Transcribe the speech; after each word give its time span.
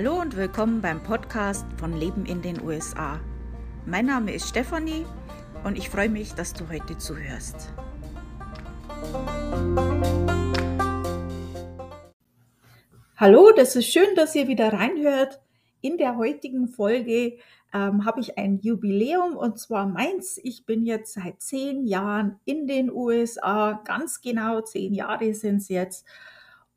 Hallo 0.00 0.20
und 0.20 0.36
willkommen 0.36 0.80
beim 0.80 1.02
Podcast 1.02 1.66
von 1.76 1.92
Leben 1.98 2.24
in 2.24 2.40
den 2.40 2.62
USA. 2.62 3.18
Mein 3.84 4.06
Name 4.06 4.32
ist 4.32 4.48
Stefanie 4.48 5.04
und 5.64 5.76
ich 5.76 5.90
freue 5.90 6.08
mich, 6.08 6.34
dass 6.34 6.52
du 6.52 6.68
heute 6.68 6.96
zuhörst. 6.98 7.72
Hallo, 13.16 13.50
das 13.56 13.74
ist 13.74 13.88
schön, 13.88 14.14
dass 14.14 14.36
ihr 14.36 14.46
wieder 14.46 14.72
reinhört. 14.72 15.40
In 15.80 15.98
der 15.98 16.16
heutigen 16.16 16.68
Folge 16.68 17.38
ähm, 17.74 18.04
habe 18.04 18.20
ich 18.20 18.38
ein 18.38 18.60
Jubiläum 18.60 19.36
und 19.36 19.58
zwar 19.58 19.88
meins. 19.88 20.38
Ich 20.44 20.64
bin 20.64 20.86
jetzt 20.86 21.14
seit 21.14 21.42
zehn 21.42 21.88
Jahren 21.88 22.38
in 22.44 22.68
den 22.68 22.88
USA, 22.88 23.82
ganz 23.84 24.20
genau 24.20 24.60
zehn 24.60 24.94
Jahre 24.94 25.34
sind 25.34 25.56
es 25.56 25.68
jetzt. 25.68 26.06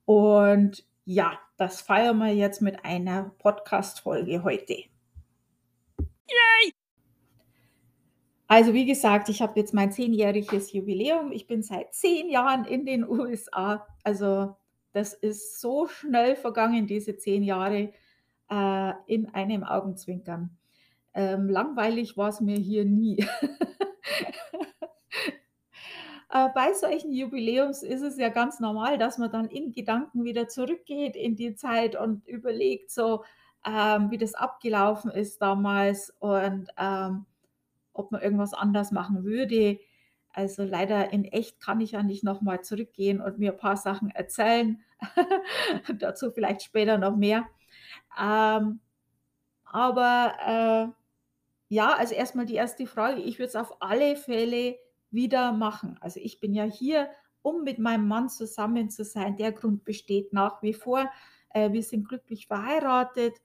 Und 0.05 0.83
ja, 1.05 1.39
das 1.57 1.81
feiern 1.81 2.17
wir 2.17 2.33
jetzt 2.33 2.61
mit 2.61 2.85
einer 2.85 3.31
Podcast-Folge 3.39 4.43
heute. 4.43 4.73
Yay! 5.97 6.73
Also 8.47 8.73
wie 8.73 8.85
gesagt, 8.85 9.29
ich 9.29 9.41
habe 9.41 9.59
jetzt 9.59 9.73
mein 9.73 9.91
zehnjähriges 9.91 10.73
Jubiläum. 10.73 11.31
Ich 11.31 11.47
bin 11.47 11.63
seit 11.63 11.93
zehn 11.93 12.29
Jahren 12.29 12.65
in 12.65 12.85
den 12.85 13.07
USA. 13.07 13.87
Also 14.03 14.57
das 14.91 15.13
ist 15.13 15.61
so 15.61 15.87
schnell 15.87 16.35
vergangen, 16.35 16.85
diese 16.85 17.15
zehn 17.15 17.43
Jahre 17.43 17.93
äh, 18.49 18.93
in 19.07 19.33
einem 19.33 19.63
Augenzwinkern. 19.63 20.57
Ähm, 21.13 21.49
langweilig 21.49 22.17
war 22.17 22.29
es 22.29 22.41
mir 22.41 22.57
hier 22.57 22.85
nie. 22.85 23.25
Äh, 26.31 26.49
bei 26.55 26.73
solchen 26.73 27.11
Jubiläums 27.11 27.83
ist 27.83 28.01
es 28.01 28.17
ja 28.17 28.29
ganz 28.29 28.59
normal, 28.61 28.97
dass 28.97 29.17
man 29.17 29.31
dann 29.31 29.49
in 29.49 29.73
Gedanken 29.73 30.23
wieder 30.23 30.47
zurückgeht 30.47 31.15
in 31.17 31.35
die 31.35 31.55
Zeit 31.55 31.97
und 31.97 32.25
überlegt 32.25 32.89
so, 32.89 33.25
ähm, 33.65 34.11
wie 34.11 34.17
das 34.17 34.33
abgelaufen 34.33 35.11
ist 35.11 35.41
damals 35.41 36.09
und 36.19 36.69
ähm, 36.77 37.25
ob 37.93 38.11
man 38.11 38.21
irgendwas 38.21 38.53
anders 38.53 38.91
machen 38.91 39.25
würde. 39.25 39.79
Also 40.33 40.63
leider 40.63 41.11
in 41.11 41.25
echt 41.25 41.59
kann 41.59 41.81
ich 41.81 41.91
ja 41.91 42.03
nicht 42.03 42.23
nochmal 42.23 42.61
zurückgehen 42.61 43.19
und 43.19 43.37
mir 43.37 43.51
ein 43.51 43.57
paar 43.57 43.75
Sachen 43.75 44.09
erzählen. 44.11 44.81
Dazu 45.99 46.31
vielleicht 46.31 46.63
später 46.63 46.97
noch 46.97 47.17
mehr. 47.17 47.45
Ähm, 48.17 48.79
aber 49.65 50.33
äh, 50.45 51.73
ja, 51.73 51.93
also 51.93 52.15
erstmal 52.15 52.45
die 52.45 52.55
erste 52.55 52.87
Frage. 52.87 53.21
Ich 53.21 53.37
würde 53.37 53.49
es 53.49 53.55
auf 53.57 53.81
alle 53.81 54.15
Fälle 54.15 54.77
wieder 55.11 55.51
machen. 55.51 55.97
Also 56.01 56.19
ich 56.21 56.39
bin 56.39 56.53
ja 56.53 56.63
hier, 56.63 57.09
um 57.41 57.63
mit 57.63 57.79
meinem 57.79 58.07
Mann 58.07 58.29
zusammen 58.29 58.89
zu 58.89 59.03
sein. 59.03 59.37
Der 59.37 59.51
Grund 59.51 59.83
besteht 59.83 60.33
nach 60.33 60.61
wie 60.61 60.73
vor. 60.73 61.09
Äh, 61.49 61.71
wir 61.71 61.83
sind 61.83 62.07
glücklich 62.07 62.47
verheiratet 62.47 63.35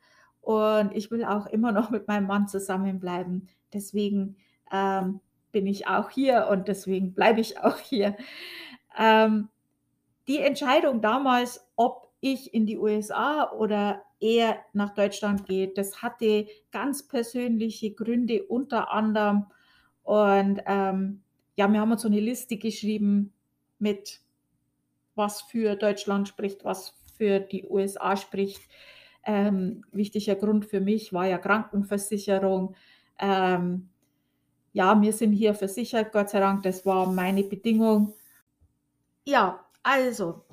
und 0.41 0.94
ich 0.94 1.11
will 1.11 1.25
auch 1.25 1.47
immer 1.47 1.72
noch 1.72 1.91
mit 1.91 2.09
meinem 2.09 2.27
Mann 2.27 2.48
zusammenbleiben. 2.48 3.48
Deswegen 3.72 4.37
ähm, 4.72 5.20
bin 5.53 5.67
ich 5.67 5.87
auch 5.89 6.11
hier 6.11 6.48
und 6.50 6.69
deswegen 6.69 7.14
bleibe 7.14 7.41
ich 7.41 7.59
auch 7.59 7.78
hier. 7.78 8.17
Ähm, 8.97 9.48
die 10.28 10.39
Entscheidung 10.39 11.00
damals, 11.00 11.67
ob 11.77 12.12
ich 12.20 12.53
in 12.55 12.67
die 12.67 12.78
USA 12.78 13.50
oder 13.53 14.03
er 14.20 14.59
nach 14.72 14.94
Deutschland 14.94 15.47
geht, 15.47 15.78
das 15.78 16.03
hatte 16.03 16.47
ganz 16.72 17.06
persönliche 17.06 17.92
Gründe 17.92 18.42
unter 18.44 18.92
anderem. 18.92 19.47
Und 20.03 20.61
ähm, 20.67 21.22
ja, 21.56 21.72
wir 21.72 21.80
haben 21.80 21.92
uns 21.92 22.02
so 22.02 22.08
eine 22.08 22.20
Liste 22.20 22.56
geschrieben 22.56 23.32
mit, 23.78 24.20
was 25.14 25.42
für 25.42 25.76
Deutschland 25.76 26.28
spricht, 26.28 26.64
was 26.64 26.94
für 27.16 27.40
die 27.40 27.64
USA 27.64 28.16
spricht. 28.16 28.60
Ähm, 29.24 29.84
wichtiger 29.90 30.36
Grund 30.36 30.66
für 30.66 30.80
mich 30.80 31.12
war 31.12 31.26
ja 31.26 31.38
Krankenversicherung. 31.38 32.76
Ähm, 33.18 33.88
ja, 34.72 35.00
wir 35.00 35.12
sind 35.12 35.32
hier 35.32 35.54
versichert, 35.54 36.12
Gott 36.12 36.28
sei 36.28 36.41
Dank, 36.41 36.62
das 36.62 36.84
war 36.84 37.10
meine 37.10 37.42
Bedingung. 37.42 38.12
Ja, 39.25 39.64
also, 39.82 40.44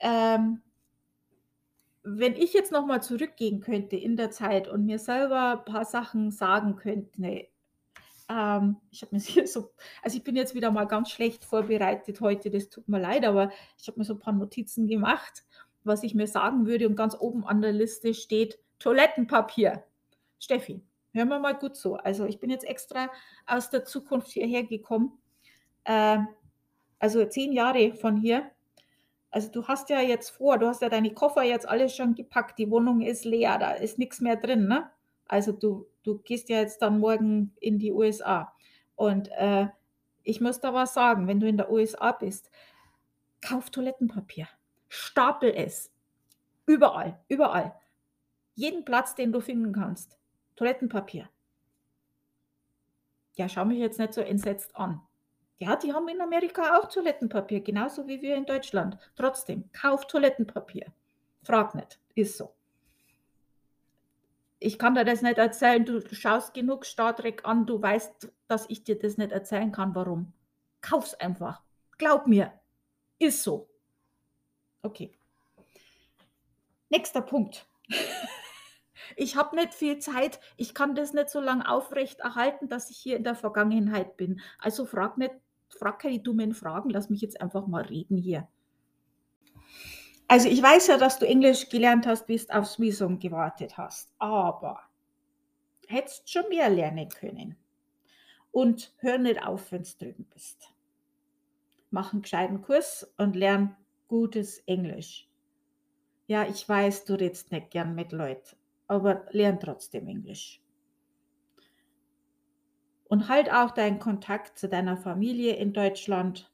ähm, 0.00 0.62
wenn 2.02 2.34
ich 2.34 2.54
jetzt 2.54 2.72
nochmal 2.72 3.02
zurückgehen 3.02 3.60
könnte 3.60 3.96
in 3.96 4.16
der 4.16 4.30
Zeit 4.30 4.66
und 4.66 4.86
mir 4.86 4.98
selber 4.98 5.58
ein 5.58 5.64
paar 5.64 5.84
Sachen 5.84 6.30
sagen 6.32 6.76
könnte, 6.76 7.46
ähm, 8.28 8.76
ich 8.90 9.02
habe 9.02 9.14
mir 9.14 9.20
so, 9.46 9.70
also 10.02 10.16
ich 10.16 10.24
bin 10.24 10.36
jetzt 10.36 10.54
wieder 10.54 10.70
mal 10.70 10.86
ganz 10.86 11.10
schlecht 11.10 11.44
vorbereitet 11.44 12.20
heute, 12.20 12.50
das 12.50 12.68
tut 12.68 12.88
mir 12.88 13.00
leid, 13.00 13.24
aber 13.24 13.50
ich 13.78 13.88
habe 13.88 13.98
mir 13.98 14.04
so 14.04 14.14
ein 14.14 14.20
paar 14.20 14.32
Notizen 14.32 14.86
gemacht, 14.86 15.44
was 15.84 16.02
ich 16.02 16.14
mir 16.14 16.26
sagen 16.26 16.66
würde 16.66 16.88
und 16.88 16.96
ganz 16.96 17.16
oben 17.18 17.44
an 17.44 17.60
der 17.60 17.72
Liste 17.72 18.14
steht 18.14 18.58
Toilettenpapier. 18.78 19.84
Steffi, 20.38 20.82
hören 21.12 21.28
wir 21.28 21.38
mal 21.38 21.54
gut 21.54 21.76
so. 21.76 21.94
Also 21.96 22.26
ich 22.26 22.40
bin 22.40 22.50
jetzt 22.50 22.64
extra 22.64 23.08
aus 23.46 23.70
der 23.70 23.84
Zukunft 23.84 24.28
hierher 24.28 24.64
gekommen. 24.64 25.18
Äh, 25.84 26.18
also 26.98 27.24
zehn 27.24 27.52
Jahre 27.52 27.94
von 27.94 28.16
hier. 28.16 28.50
Also 29.30 29.50
du 29.50 29.66
hast 29.66 29.88
ja 29.88 30.00
jetzt 30.00 30.30
vor, 30.30 30.58
du 30.58 30.66
hast 30.66 30.82
ja 30.82 30.88
deine 30.88 31.14
Koffer 31.14 31.42
jetzt 31.42 31.66
alles 31.66 31.96
schon 31.96 32.14
gepackt, 32.14 32.58
die 32.58 32.70
Wohnung 32.70 33.00
ist 33.00 33.24
leer, 33.24 33.58
da 33.58 33.72
ist 33.72 33.98
nichts 33.98 34.20
mehr 34.20 34.36
drin, 34.36 34.68
ne? 34.68 34.90
Also 35.26 35.52
du, 35.52 35.86
du 36.02 36.18
gehst 36.18 36.48
ja 36.48 36.58
jetzt 36.58 36.82
dann 36.82 36.98
morgen 36.98 37.54
in 37.60 37.78
die 37.78 37.92
USA. 37.92 38.54
Und 38.96 39.28
äh, 39.32 39.68
ich 40.22 40.40
muss 40.40 40.60
da 40.60 40.72
was 40.74 40.94
sagen, 40.94 41.26
wenn 41.26 41.40
du 41.40 41.48
in 41.48 41.56
der 41.56 41.70
USA 41.70 42.12
bist, 42.12 42.50
kauf 43.40 43.70
Toilettenpapier, 43.70 44.48
stapel 44.88 45.52
es. 45.54 45.90
Überall, 46.66 47.20
überall. 47.28 47.74
Jeden 48.54 48.84
Platz, 48.84 49.14
den 49.14 49.32
du 49.32 49.40
finden 49.40 49.72
kannst. 49.72 50.18
Toilettenpapier. 50.56 51.28
Ja, 53.34 53.48
schau 53.48 53.64
mich 53.64 53.78
jetzt 53.78 53.98
nicht 53.98 54.12
so 54.12 54.20
entsetzt 54.20 54.76
an. 54.76 55.00
Ja, 55.58 55.76
die 55.76 55.92
haben 55.92 56.08
in 56.08 56.20
Amerika 56.20 56.78
auch 56.78 56.88
Toilettenpapier, 56.88 57.60
genauso 57.60 58.06
wie 58.06 58.20
wir 58.20 58.36
in 58.36 58.44
Deutschland. 58.44 58.98
Trotzdem, 59.16 59.70
kauf 59.72 60.06
Toilettenpapier. 60.06 60.92
Frag 61.42 61.74
nicht, 61.74 61.98
ist 62.14 62.36
so 62.36 62.54
ich 64.62 64.78
kann 64.78 64.94
dir 64.94 65.04
das 65.04 65.22
nicht 65.22 65.38
erzählen, 65.38 65.84
du 65.84 66.00
schaust 66.14 66.54
genug 66.54 66.84
Star 66.84 67.14
Trek 67.14 67.44
an, 67.44 67.66
du 67.66 67.80
weißt, 67.82 68.32
dass 68.48 68.68
ich 68.68 68.84
dir 68.84 68.98
das 68.98 69.18
nicht 69.18 69.32
erzählen 69.32 69.72
kann, 69.72 69.94
warum. 69.94 70.32
Kauf's 70.80 71.14
einfach. 71.14 71.62
Glaub 71.98 72.26
mir. 72.26 72.52
Ist 73.18 73.42
so. 73.42 73.68
Okay. 74.82 75.12
Nächster 76.90 77.22
Punkt. 77.22 77.66
Ich 79.14 79.36
habe 79.36 79.56
nicht 79.56 79.74
viel 79.74 79.98
Zeit, 79.98 80.40
ich 80.56 80.74
kann 80.74 80.94
das 80.94 81.12
nicht 81.12 81.28
so 81.28 81.38
lange 81.38 81.68
aufrecht 81.68 82.20
erhalten, 82.20 82.70
dass 82.70 82.88
ich 82.88 82.96
hier 82.96 83.18
in 83.18 83.24
der 83.24 83.34
Vergangenheit 83.34 84.16
bin. 84.16 84.40
Also 84.58 84.86
frag 84.86 85.18
nicht, 85.18 85.34
frag 85.68 85.98
keine 85.98 86.20
dummen 86.20 86.54
Fragen, 86.54 86.88
lass 86.88 87.10
mich 87.10 87.20
jetzt 87.20 87.38
einfach 87.38 87.66
mal 87.66 87.82
reden 87.82 88.16
hier. 88.16 88.48
Also 90.32 90.48
ich 90.48 90.62
weiß 90.62 90.86
ja, 90.86 90.96
dass 90.96 91.18
du 91.18 91.26
Englisch 91.26 91.68
gelernt 91.68 92.06
hast, 92.06 92.26
bis 92.26 92.46
du 92.46 92.54
aufs 92.54 92.80
Visum 92.80 93.18
gewartet 93.18 93.76
hast, 93.76 94.14
aber 94.18 94.80
hättest 95.88 96.30
schon 96.30 96.48
mehr 96.48 96.70
lernen 96.70 97.10
können. 97.10 97.54
Und 98.50 98.94
hör 99.00 99.18
nicht 99.18 99.44
auf, 99.46 99.70
wenn 99.70 99.82
du 99.82 99.90
drüben 99.98 100.24
bist. 100.32 100.72
Mach 101.90 102.14
einen 102.14 102.22
gescheiten 102.22 102.62
Kurs 102.62 103.12
und 103.18 103.36
lern 103.36 103.76
gutes 104.08 104.60
Englisch. 104.60 105.28
Ja, 106.28 106.48
ich 106.48 106.66
weiß, 106.66 107.04
du 107.04 107.12
redest 107.12 107.52
nicht 107.52 107.70
gern 107.70 107.94
mit 107.94 108.12
Leuten, 108.12 108.56
aber 108.86 109.26
lern 109.32 109.60
trotzdem 109.60 110.08
Englisch. 110.08 110.62
Und 113.04 113.28
halt 113.28 113.52
auch 113.52 113.72
deinen 113.72 113.98
Kontakt 113.98 114.58
zu 114.58 114.66
deiner 114.66 114.96
Familie 114.96 115.56
in 115.56 115.74
Deutschland 115.74 116.50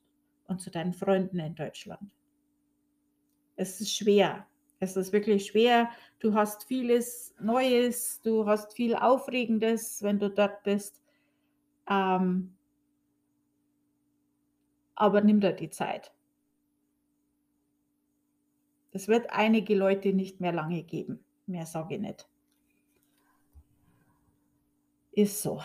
und 0.48 0.60
zu 0.60 0.72
deinen 0.72 0.94
Freunden 0.94 1.38
in 1.38 1.54
Deutschland. 1.54 2.10
Es 3.58 3.80
ist 3.80 3.94
schwer. 3.96 4.46
Es 4.78 4.96
ist 4.96 5.12
wirklich 5.12 5.46
schwer. 5.46 5.90
Du 6.20 6.34
hast 6.34 6.64
vieles 6.64 7.34
Neues, 7.40 8.20
du 8.22 8.46
hast 8.46 8.72
viel 8.72 8.94
Aufregendes, 8.94 10.00
wenn 10.00 10.20
du 10.20 10.30
dort 10.30 10.62
bist. 10.62 11.02
Ähm, 11.90 12.54
aber 14.94 15.20
nimm 15.22 15.40
dir 15.40 15.52
die 15.52 15.70
Zeit. 15.70 16.12
Es 18.92 19.08
wird 19.08 19.28
einige 19.30 19.74
Leute 19.74 20.12
nicht 20.12 20.40
mehr 20.40 20.52
lange 20.52 20.84
geben. 20.84 21.24
Mehr 21.46 21.66
sage 21.66 21.96
ich 21.96 22.00
nicht. 22.00 22.28
Ist 25.10 25.42
so. 25.42 25.60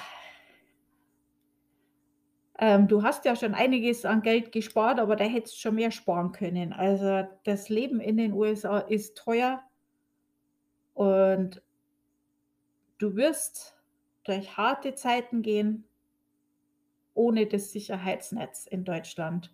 Ähm, 2.64 2.88
du 2.88 3.04
hast 3.04 3.26
ja 3.26 3.36
schon 3.36 3.54
einiges 3.54 4.06
an 4.06 4.22
Geld 4.22 4.54
gespart, 4.54 4.98
aber 4.98 5.18
da 5.18 5.26
hättest 5.26 5.56
du 5.56 5.60
schon 5.60 5.76
mehr 5.76 5.92
sparen 5.92 6.32
können. 6.32 6.72
Also 6.72 7.28
das 7.44 7.68
Leben 7.68 8.00
in 8.00 8.16
den 8.16 8.32
USA 8.32 8.80
ist 8.80 9.18
teuer 9.18 9.62
und 10.94 11.62
du 13.00 13.18
wirst 13.18 13.78
durch 14.24 14.56
harte 14.56 14.96
Zeiten 14.96 15.42
gehen 15.42 15.84
ohne 17.14 17.48
das 17.48 17.74
Sicherheitsnetz 17.74 18.66
in 18.66 18.86
Deutschland. 18.86 19.54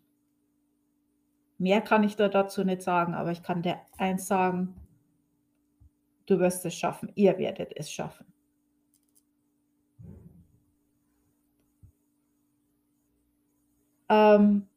Mehr 1.57 1.81
kann 1.81 2.03
ich 2.03 2.15
da 2.15 2.29
dazu 2.29 2.63
nicht 2.63 2.83
sagen, 2.83 3.15
aber 3.15 3.31
ich 3.31 3.41
kann 3.41 3.63
dir 3.63 3.79
eins 3.97 4.27
sagen, 4.27 4.75
Du 6.27 6.39
wirst 6.39 6.63
es 6.63 6.75
schaffen. 6.75 7.11
Ihr 7.15 7.39
werdet 7.39 7.75
es 7.75 7.91
schaffen. 7.91 8.27
Ähm, 14.09 14.67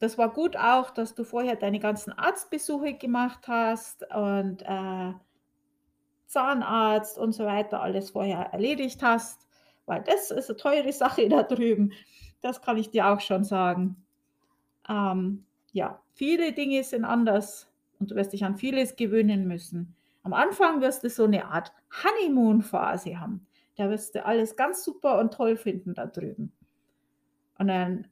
das 0.00 0.16
war 0.16 0.30
gut 0.30 0.56
auch, 0.56 0.90
dass 0.90 1.14
du 1.14 1.24
vorher 1.24 1.56
deine 1.56 1.78
ganzen 1.78 2.12
Arztbesuche 2.12 2.94
gemacht 2.94 3.46
hast 3.48 4.02
und 4.14 4.62
äh, 4.62 5.12
Zahnarzt 6.26 7.18
und 7.18 7.32
so 7.32 7.44
weiter 7.44 7.82
alles 7.82 8.10
vorher 8.10 8.46
erledigt 8.52 9.02
hast, 9.02 9.46
weil 9.84 10.02
das 10.02 10.30
ist 10.30 10.48
eine 10.48 10.56
teure 10.56 10.92
Sache 10.92 11.28
da 11.28 11.42
drüben. 11.42 11.92
Das 12.40 12.62
kann 12.62 12.78
ich 12.78 12.90
dir 12.90 13.08
auch 13.08 13.20
schon 13.20 13.44
sagen. 13.44 13.96
Ähm, 14.88 15.44
ja, 15.72 16.00
viele 16.14 16.52
Dinge 16.52 16.82
sind 16.82 17.04
anders 17.04 17.70
und 17.98 18.10
du 18.10 18.14
wirst 18.14 18.32
dich 18.32 18.44
an 18.44 18.56
vieles 18.56 18.96
gewöhnen 18.96 19.46
müssen. 19.46 19.94
Am 20.22 20.32
Anfang 20.32 20.80
wirst 20.80 21.04
du 21.04 21.10
so 21.10 21.24
eine 21.24 21.46
Art 21.46 21.72
Honeymoon-Phase 22.04 23.20
haben. 23.20 23.46
Da 23.76 23.90
wirst 23.90 24.14
du 24.14 24.24
alles 24.24 24.56
ganz 24.56 24.84
super 24.84 25.18
und 25.18 25.34
toll 25.34 25.56
finden 25.56 25.94
da 25.94 26.06
drüben. 26.06 26.52
Und 27.58 27.68
dann 27.68 28.06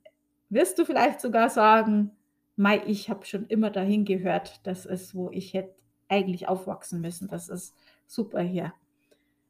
wirst 0.50 0.78
du 0.78 0.84
vielleicht 0.84 1.20
sogar 1.20 1.50
sagen, 1.50 2.12
Mai, 2.56 2.82
ich 2.86 3.08
habe 3.08 3.24
schon 3.24 3.46
immer 3.46 3.70
dahin 3.70 4.04
gehört, 4.04 4.66
das 4.66 4.84
ist, 4.84 5.14
wo 5.14 5.30
ich 5.30 5.54
hätte 5.54 5.74
eigentlich 6.08 6.48
aufwachsen 6.48 7.00
müssen. 7.00 7.28
Das 7.28 7.48
ist 7.48 7.76
super 8.06 8.40
hier. 8.40 8.72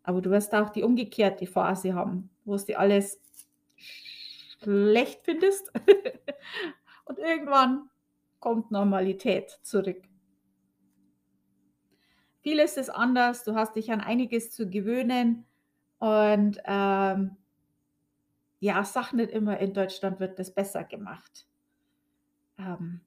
Aber 0.02 0.20
du 0.20 0.30
wirst 0.30 0.54
auch 0.54 0.70
die 0.70 0.82
umgekehrte 0.82 1.46
Phase 1.46 1.94
haben, 1.94 2.30
wo 2.44 2.54
es 2.54 2.66
dir 2.66 2.78
alles 2.78 3.20
schlecht 3.76 5.20
findest. 5.24 5.72
Und 7.04 7.18
irgendwann 7.18 7.88
kommt 8.40 8.70
Normalität 8.70 9.58
zurück. 9.62 10.02
Vieles 12.40 12.76
ist 12.76 12.90
anders, 12.90 13.44
du 13.44 13.54
hast 13.54 13.74
dich 13.76 13.90
an 13.90 14.00
einiges 14.00 14.50
zu 14.52 14.70
gewöhnen 14.70 15.44
und 15.98 16.60
ähm, 16.64 17.36
ja, 18.60 18.84
sag 18.84 19.12
nicht 19.12 19.30
immer, 19.30 19.58
in 19.58 19.72
Deutschland 19.72 20.20
wird 20.20 20.38
das 20.38 20.50
besser 20.50 20.84
gemacht. 20.84 21.46
Ähm, 22.58 23.00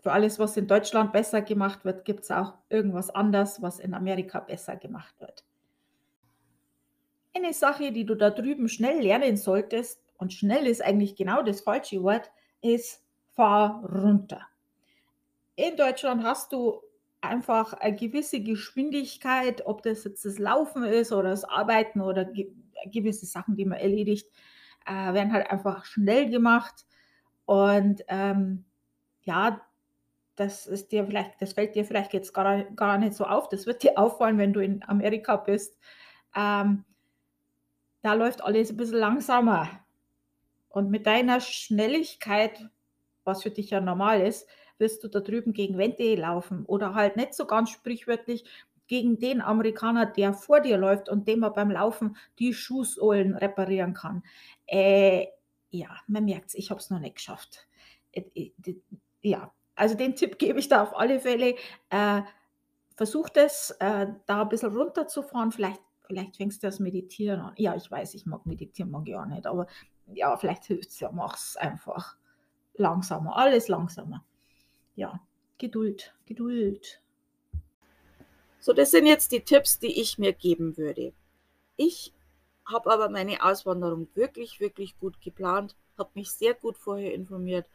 für 0.00 0.12
alles, 0.12 0.38
was 0.38 0.56
in 0.56 0.66
Deutschland 0.66 1.12
besser 1.12 1.42
gemacht 1.42 1.84
wird, 1.84 2.04
gibt 2.04 2.24
es 2.24 2.30
auch 2.30 2.54
irgendwas 2.68 3.10
anderes, 3.10 3.60
was 3.62 3.78
in 3.78 3.94
Amerika 3.94 4.40
besser 4.40 4.76
gemacht 4.76 5.14
wird. 5.20 5.44
Eine 7.34 7.52
Sache, 7.52 7.92
die 7.92 8.04
du 8.04 8.14
da 8.14 8.30
drüben 8.30 8.68
schnell 8.68 9.00
lernen 9.00 9.36
solltest, 9.36 10.02
und 10.18 10.34
schnell 10.34 10.66
ist 10.66 10.82
eigentlich 10.82 11.16
genau 11.16 11.42
das 11.42 11.62
falsche 11.62 12.02
Wort, 12.02 12.30
ist 12.60 13.02
fahr 13.34 13.82
runter. 13.84 14.46
In 15.56 15.76
Deutschland 15.76 16.24
hast 16.24 16.52
du 16.52 16.82
einfach 17.22 17.72
eine 17.72 17.96
gewisse 17.96 18.40
Geschwindigkeit, 18.40 19.64
ob 19.64 19.82
das 19.82 20.04
jetzt 20.04 20.26
das 20.26 20.38
Laufen 20.38 20.84
ist 20.84 21.12
oder 21.12 21.30
das 21.30 21.44
Arbeiten 21.44 22.02
oder 22.02 22.30
gewisse 22.92 23.26
Sachen, 23.26 23.56
die 23.56 23.64
man 23.64 23.78
erledigt, 23.78 24.28
äh, 24.86 25.14
werden 25.14 25.32
halt 25.32 25.50
einfach 25.50 25.84
schnell 25.84 26.30
gemacht. 26.30 26.86
Und 27.46 28.02
ähm, 28.08 28.64
ja, 29.22 29.60
das 30.36 30.66
ist 30.66 30.92
dir 30.92 31.04
vielleicht, 31.04 31.40
das 31.42 31.52
fällt 31.52 31.74
dir 31.74 31.84
vielleicht 31.84 32.12
jetzt 32.12 32.32
gar, 32.32 32.64
gar 32.64 32.98
nicht 32.98 33.14
so 33.14 33.24
auf. 33.24 33.48
Das 33.48 33.66
wird 33.66 33.82
dir 33.82 33.98
auffallen, 33.98 34.38
wenn 34.38 34.52
du 34.52 34.60
in 34.60 34.82
Amerika 34.88 35.36
bist. 35.36 35.78
Ähm, 36.34 36.84
da 38.02 38.14
läuft 38.14 38.42
alles 38.42 38.70
ein 38.70 38.76
bisschen 38.76 38.98
langsamer. 38.98 39.68
Und 40.70 40.90
mit 40.90 41.06
deiner 41.06 41.40
Schnelligkeit, 41.40 42.70
was 43.24 43.42
für 43.42 43.50
dich 43.50 43.70
ja 43.70 43.80
normal 43.80 44.20
ist, 44.22 44.48
wirst 44.78 45.04
du 45.04 45.08
da 45.08 45.20
drüben 45.20 45.52
gegen 45.52 45.76
Wände 45.76 46.14
laufen 46.14 46.64
oder 46.64 46.94
halt 46.94 47.16
nicht 47.16 47.34
so 47.34 47.46
ganz 47.46 47.70
sprichwörtlich 47.70 48.44
gegen 48.90 49.20
den 49.20 49.40
Amerikaner, 49.40 50.04
der 50.04 50.34
vor 50.34 50.58
dir 50.58 50.76
läuft 50.76 51.08
und 51.08 51.28
dem 51.28 51.38
man 51.38 51.52
beim 51.52 51.70
Laufen 51.70 52.16
die 52.40 52.52
Schuhsohlen 52.52 53.36
reparieren 53.36 53.94
kann. 53.94 54.24
Äh, 54.66 55.28
ja, 55.70 55.96
man 56.08 56.24
merkt 56.24 56.48
es, 56.48 56.54
ich 56.54 56.72
habe 56.72 56.80
es 56.80 56.90
noch 56.90 56.98
nicht 56.98 57.14
geschafft. 57.14 57.68
Äh, 58.10 58.24
äh, 58.34 58.52
ja, 59.22 59.54
also 59.76 59.94
den 59.94 60.16
Tipp 60.16 60.40
gebe 60.40 60.58
ich 60.58 60.66
da 60.66 60.82
auf 60.82 60.96
alle 60.96 61.20
Fälle. 61.20 61.54
Äh, 61.88 62.22
versucht 62.96 63.36
es, 63.36 63.70
äh, 63.78 64.08
da 64.26 64.42
ein 64.42 64.48
bisschen 64.48 64.76
runterzufahren. 64.76 65.52
Vielleicht, 65.52 65.80
vielleicht 66.08 66.36
fängst 66.36 66.60
du 66.60 66.66
das 66.66 66.80
Meditieren 66.80 67.38
an. 67.38 67.52
Ja, 67.58 67.76
ich 67.76 67.88
weiß, 67.88 68.14
ich 68.14 68.26
mag 68.26 68.44
meditieren, 68.44 68.90
mag 68.90 69.08
ich 69.08 69.14
auch 69.14 69.24
nicht, 69.24 69.46
aber 69.46 69.68
ja, 70.06 70.36
vielleicht 70.36 70.64
hilft 70.64 70.88
es 70.88 70.98
ja, 70.98 71.12
mach 71.12 71.36
es 71.36 71.56
einfach 71.56 72.16
langsamer, 72.74 73.36
alles 73.36 73.68
langsamer. 73.68 74.24
Ja, 74.96 75.20
Geduld, 75.58 76.12
Geduld. 76.26 77.00
So, 78.62 78.74
das 78.74 78.90
sind 78.90 79.06
jetzt 79.06 79.32
die 79.32 79.40
Tipps, 79.40 79.78
die 79.78 80.00
ich 80.00 80.18
mir 80.18 80.34
geben 80.34 80.76
würde. 80.76 81.14
Ich 81.76 82.12
habe 82.66 82.92
aber 82.92 83.08
meine 83.08 83.42
Auswanderung 83.42 84.08
wirklich, 84.14 84.60
wirklich 84.60 84.98
gut 84.98 85.18
geplant, 85.22 85.74
habe 85.96 86.10
mich 86.14 86.30
sehr 86.30 86.52
gut 86.52 86.76
vorher 86.76 87.14
informiert 87.14 87.66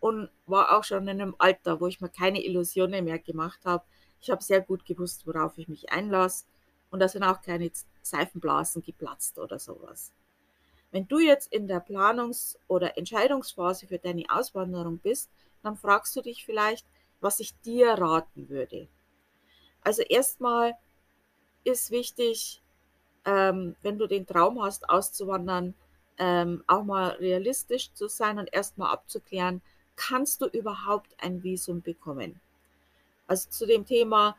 und 0.00 0.30
war 0.46 0.76
auch 0.76 0.84
schon 0.84 1.02
in 1.02 1.20
einem 1.20 1.34
Alter, 1.38 1.78
wo 1.80 1.86
ich 1.86 2.00
mir 2.00 2.08
keine 2.08 2.42
Illusionen 2.42 3.04
mehr 3.04 3.18
gemacht 3.18 3.60
habe. 3.66 3.84
Ich 4.22 4.30
habe 4.30 4.42
sehr 4.42 4.62
gut 4.62 4.86
gewusst, 4.86 5.26
worauf 5.26 5.58
ich 5.58 5.68
mich 5.68 5.92
einlasse 5.92 6.46
und 6.90 7.00
da 7.00 7.08
sind 7.08 7.22
auch 7.22 7.42
keine 7.42 7.70
Seifenblasen 8.02 8.82
geplatzt 8.82 9.38
oder 9.38 9.58
sowas. 9.58 10.10
Wenn 10.90 11.06
du 11.06 11.18
jetzt 11.20 11.52
in 11.52 11.68
der 11.68 11.84
Planungs- 11.86 12.56
oder 12.66 12.96
Entscheidungsphase 12.96 13.86
für 13.86 13.98
deine 13.98 14.24
Auswanderung 14.30 14.98
bist, 14.98 15.30
dann 15.62 15.76
fragst 15.76 16.16
du 16.16 16.22
dich 16.22 16.46
vielleicht, 16.46 16.86
was 17.20 17.40
ich 17.40 17.54
dir 17.60 17.90
raten 17.90 18.48
würde. 18.48 18.88
Also 19.82 20.02
erstmal 20.02 20.74
ist 21.64 21.90
wichtig, 21.90 22.60
ähm, 23.24 23.76
wenn 23.82 23.98
du 23.98 24.06
den 24.06 24.26
Traum 24.26 24.62
hast, 24.62 24.88
auszuwandern, 24.88 25.74
ähm, 26.18 26.62
auch 26.66 26.84
mal 26.84 27.10
realistisch 27.12 27.92
zu 27.94 28.08
sein 28.08 28.38
und 28.38 28.52
erstmal 28.52 28.92
abzuklären, 28.92 29.62
kannst 29.96 30.40
du 30.40 30.46
überhaupt 30.46 31.10
ein 31.18 31.42
Visum 31.42 31.82
bekommen? 31.82 32.40
Also 33.26 33.48
zu 33.50 33.66
dem 33.66 33.86
Thema, 33.86 34.36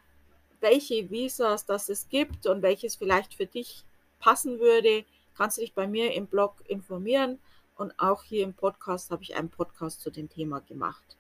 welche 0.60 1.10
Visas 1.10 1.66
das 1.66 1.90
es 1.90 2.08
gibt 2.10 2.46
und 2.46 2.62
welches 2.62 2.96
vielleicht 2.96 3.34
für 3.34 3.46
dich 3.46 3.84
passen 4.20 4.60
würde, 4.60 5.06
kannst 5.36 5.58
du 5.58 5.62
dich 5.62 5.74
bei 5.74 5.88
mir 5.88 6.14
im 6.14 6.28
Blog 6.28 6.56
informieren 6.68 7.40
und 7.78 7.98
auch 8.00 8.24
hier 8.24 8.44
im 8.44 8.54
Podcast 8.54 9.10
habe 9.12 9.24
ich 9.24 9.36
einen 9.36 9.50
Podcast 9.50 10.02
zu 10.02 10.12
dem 10.12 10.30
Thema 10.30 10.60
gemacht. 10.62 11.18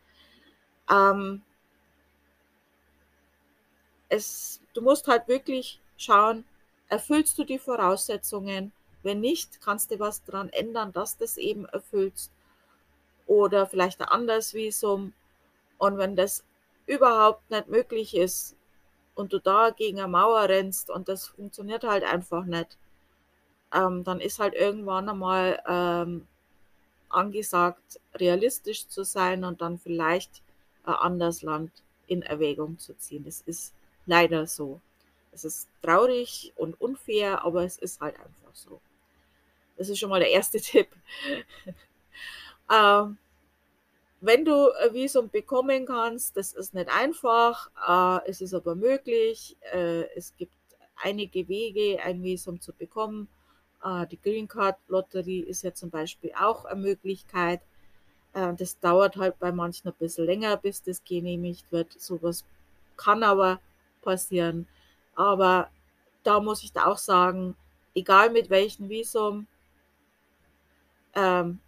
Ähm, 0.92 1.42
es, 4.12 4.60
du 4.74 4.82
musst 4.82 5.08
halt 5.08 5.28
wirklich 5.28 5.80
schauen, 5.98 6.44
erfüllst 6.90 7.38
du 7.38 7.46
die 7.46 7.60
Voraussetzungen? 7.60 8.74
Wenn 9.04 9.22
nicht, 9.22 9.62
kannst 9.62 9.90
du 9.90 10.00
was 10.00 10.24
daran 10.24 10.50
ändern, 10.50 10.92
dass 10.92 11.18
du 11.18 11.24
das 11.24 11.38
eben 11.38 11.66
erfüllst. 11.66 12.32
Oder 13.26 13.66
vielleicht 13.68 14.02
ein 14.02 14.10
anderes 14.10 14.54
Visum. 14.54 15.14
Und 15.78 15.98
wenn 15.98 16.16
das 16.16 16.44
überhaupt 16.86 17.50
nicht 17.50 17.70
möglich 17.70 18.16
ist 18.16 18.56
und 19.16 19.32
du 19.32 19.40
da 19.40 19.70
gegen 19.70 20.00
eine 20.00 20.10
Mauer 20.10 20.42
rennst 20.42 20.90
und 20.90 21.08
das 21.08 21.28
funktioniert 21.28 21.84
halt 21.86 22.04
einfach 22.04 22.44
nicht, 22.44 22.78
ähm, 23.74 24.04
dann 24.04 24.20
ist 24.20 24.40
halt 24.40 24.54
irgendwann 24.54 25.08
einmal 25.08 25.64
ähm, 25.66 26.28
angesagt, 27.08 28.02
realistisch 28.16 28.90
zu 28.90 29.06
sein 29.06 29.46
und 29.46 29.62
dann 29.62 29.80
vielleicht 29.80 30.44
ein 30.84 30.96
anderes 30.96 31.44
Land 31.44 31.72
in 32.08 32.22
Erwägung 32.24 32.78
zu 32.78 32.98
ziehen. 32.98 33.24
Das 33.24 33.40
ist 33.42 33.74
leider 34.12 34.46
so. 34.46 34.82
Es 35.32 35.46
ist 35.46 35.70
traurig 35.82 36.52
und 36.58 36.80
unfair, 36.82 37.46
aber 37.46 37.64
es 37.64 37.78
ist 37.78 38.02
halt 38.02 38.16
einfach 38.18 38.54
so. 38.54 38.82
Das 39.78 39.88
ist 39.88 40.00
schon 40.00 40.10
mal 40.10 40.20
der 40.20 40.30
erste 40.30 40.60
Tipp. 40.70 40.90
ähm, 42.70 43.18
wenn 44.20 44.44
du 44.46 44.70
ein 44.84 44.94
Visum 44.94 45.30
bekommen 45.30 45.86
kannst, 45.86 46.36
das 46.36 46.52
ist 46.54 46.74
nicht 46.74 46.90
einfach, 46.90 47.72
äh, 47.88 48.30
es 48.30 48.42
ist 48.42 48.54
aber 48.54 48.76
möglich. 48.76 49.56
Äh, 49.74 50.04
es 50.16 50.36
gibt 50.38 50.54
einige 51.02 51.48
Wege, 51.48 52.04
ein 52.04 52.22
Visum 52.22 52.60
zu 52.60 52.74
bekommen. 52.74 53.30
Äh, 53.84 54.06
die 54.08 54.22
Green 54.22 54.48
Card 54.50 54.78
Lotterie 54.90 55.40
ist 55.40 55.64
ja 55.64 55.74
zum 55.74 55.90
Beispiel 55.90 56.34
auch 56.38 56.66
eine 56.66 56.82
Möglichkeit. 56.82 57.62
Äh, 58.34 58.54
das 58.56 58.78
dauert 58.78 59.16
halt 59.16 59.40
bei 59.40 59.54
manchen 59.54 59.88
ein 59.88 59.96
bisschen 59.98 60.26
länger, 60.26 60.58
bis 60.58 60.84
das 60.84 61.02
genehmigt 61.02 61.72
wird. 61.72 61.94
Sowas 62.00 62.44
kann 62.98 63.24
aber 63.24 63.60
passieren. 64.02 64.68
Aber 65.16 65.70
da 66.24 66.40
muss 66.40 66.64
ich 66.64 66.72
da 66.72 66.86
auch 66.86 66.98
sagen, 66.98 67.56
egal 67.96 68.30
mit 68.30 68.50
welchem 68.50 68.90
Visum 68.90 69.48
ähm, 71.16 71.60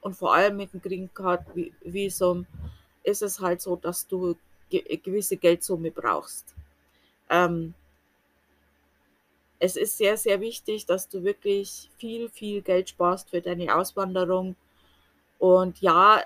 und 0.00 0.14
vor 0.14 0.34
allem 0.34 0.56
mit 0.56 0.72
dem 0.72 0.82
Green 0.82 1.12
Card 1.12 1.44
Visum, 1.82 2.46
ist 3.04 3.22
es 3.22 3.40
halt 3.40 3.60
so, 3.60 3.76
dass 3.76 4.06
du 4.06 4.36
ge 4.70 4.96
gewisse 4.96 5.36
Geldsumme 5.36 5.90
brauchst. 5.90 6.54
Ähm, 7.28 7.74
es 9.58 9.76
ist 9.76 9.96
sehr, 9.96 10.16
sehr 10.16 10.40
wichtig, 10.40 10.86
dass 10.86 11.08
du 11.08 11.22
wirklich 11.22 11.88
viel, 11.98 12.28
viel 12.28 12.62
Geld 12.62 12.88
sparst 12.90 13.30
für 13.30 13.40
deine 13.40 13.74
Auswanderung. 13.74 14.56
Und 15.38 15.80
ja, 15.80 16.22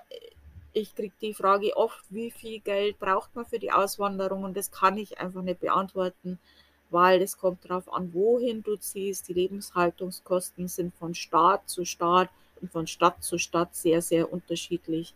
ich 0.77 0.95
kriege 0.95 1.15
die 1.23 1.33
Frage 1.33 1.75
oft, 1.75 2.05
wie 2.11 2.31
viel 2.31 2.61
Geld 2.61 2.99
braucht 2.99 3.35
man 3.35 3.47
für 3.47 3.59
die 3.59 3.73
Auswanderung? 3.73 4.45
Und 4.45 4.55
das 4.55 4.71
kann 4.71 4.99
ich 4.99 5.19
einfach 5.19 5.41
nicht 5.41 5.61
beantworten, 5.61 6.39
weil 6.91 7.23
es 7.23 7.39
kommt 7.39 7.65
darauf 7.65 7.91
an, 7.91 8.13
wohin 8.13 8.63
du 8.63 8.77
ziehst. 8.77 9.27
Die 9.29 9.33
Lebenshaltungskosten 9.33 10.69
sind 10.69 10.95
von 10.95 11.15
Staat 11.15 11.67
zu 11.67 11.87
Staat 11.87 12.29
und 12.61 12.71
von 12.71 12.87
Stadt 12.87 13.25
zu 13.25 13.39
Stadt 13.39 13.75
sehr, 13.75 14.03
sehr 14.03 14.31
unterschiedlich. 14.31 15.15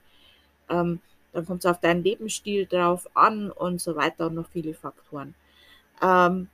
Ähm, 0.70 1.02
dann 1.34 1.44
kommt 1.44 1.62
es 1.62 1.70
auf 1.70 1.78
deinen 1.78 2.02
Lebensstil 2.02 2.64
drauf 2.64 3.06
an 3.12 3.50
und 3.50 3.82
so 3.82 3.94
weiter 3.96 4.28
und 4.28 4.36
noch 4.36 4.48
viele 4.48 4.72
Faktoren. 4.72 5.34
Ähm, 6.00 6.48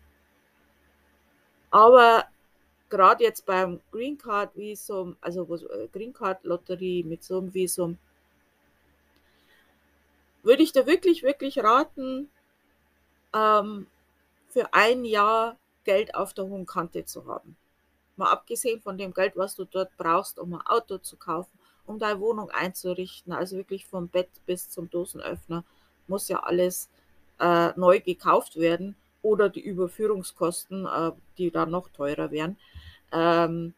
aber 1.71 2.25
gerade 2.89 3.23
jetzt 3.23 3.47
beim 3.47 3.79
Green 3.93 4.19
Card 4.19 4.57
Visum, 4.57 5.17
also 5.21 5.47
äh, 5.55 5.87
Green 5.93 6.13
Card 6.13 6.43
Lotterie 6.43 7.05
mit 7.05 7.23
so 7.23 7.39
einem 7.39 7.55
Visum, 7.55 7.99
würde 10.47 10.63
ich 10.63 10.73
da 10.73 10.87
wirklich, 10.87 11.25
wirklich 11.25 11.59
raten, 11.59 12.31
ähm, 13.35 13.87
für 14.49 14.73
ein 14.73 15.05
Jahr 15.05 15.57
Geld 15.85 16.15
auf 16.15 16.33
der 16.35 16.47
hohen 16.47 16.67
Kante 16.67 17.05
zu 17.05 17.27
haben. 17.27 17.57
Mal 18.17 18.31
abgesehen 18.31 18.81
von 18.81 18.97
dem 18.97 19.13
Geld, 19.13 19.37
was 19.37 19.57
du 19.57 19.65
dort 19.65 19.95
brauchst, 19.99 20.39
um 20.39 20.55
ein 20.55 20.67
Auto 20.67 20.99
zu 20.99 21.17
kaufen, 21.17 21.51
um 21.85 21.99
deine 21.99 22.21
Wohnung 22.21 22.51
einzurichten, 22.51 23.33
also 23.33 23.57
wirklich 23.57 23.87
vom 23.87 24.09
Bett 24.09 24.31
bis 24.47 24.71
zum 24.71 24.89
Dosenöffner, 24.89 25.65
muss 26.07 26.29
ja 26.29 26.41
alles 26.41 26.89
äh, 27.41 27.73
neu 27.77 28.01
gekauft 28.01 28.57
werden 28.57 28.97
oder 29.23 29.49
die 29.49 29.61
Überführungskosten, 29.61 30.87
äh, 30.87 31.13
die 31.39 31.51
dann 31.51 31.71
noch 31.71 31.89
teurer 31.89 32.31
wären. 32.31 32.57
Ähm, 33.13 33.75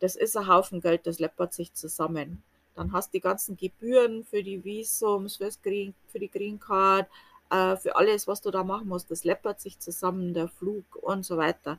das 0.00 0.16
ist 0.16 0.36
ein 0.36 0.48
Haufen 0.48 0.80
Geld, 0.80 1.06
das 1.06 1.20
läppert 1.20 1.54
sich 1.54 1.72
zusammen. 1.72 2.42
Dann 2.74 2.92
hast 2.92 3.08
du 3.08 3.18
die 3.18 3.20
ganzen 3.20 3.56
Gebühren 3.56 4.24
für 4.24 4.42
die 4.42 4.64
Visums, 4.64 5.36
fürs 5.36 5.60
Green, 5.62 5.94
für 6.08 6.18
die 6.18 6.30
Green 6.30 6.58
Card, 6.58 7.08
äh, 7.50 7.76
für 7.76 7.96
alles, 7.96 8.26
was 8.28 8.40
du 8.40 8.50
da 8.50 8.64
machen 8.64 8.88
musst. 8.88 9.10
Das 9.10 9.24
läppert 9.24 9.60
sich 9.60 9.78
zusammen, 9.78 10.34
der 10.34 10.48
Flug 10.48 10.84
und 10.96 11.24
so 11.24 11.36
weiter. 11.36 11.78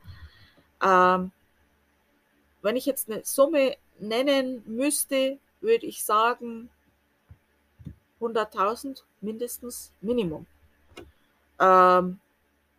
Ähm, 0.83 1.31
wenn 2.61 2.75
ich 2.75 2.85
jetzt 2.85 3.09
eine 3.09 3.23
Summe 3.25 3.77
nennen 3.99 4.63
müsste, 4.65 5.39
würde 5.61 5.85
ich 5.85 6.03
sagen 6.03 6.69
100.000 8.19 9.03
mindestens 9.21 9.91
Minimum. 10.01 10.45
Ähm, 11.59 12.19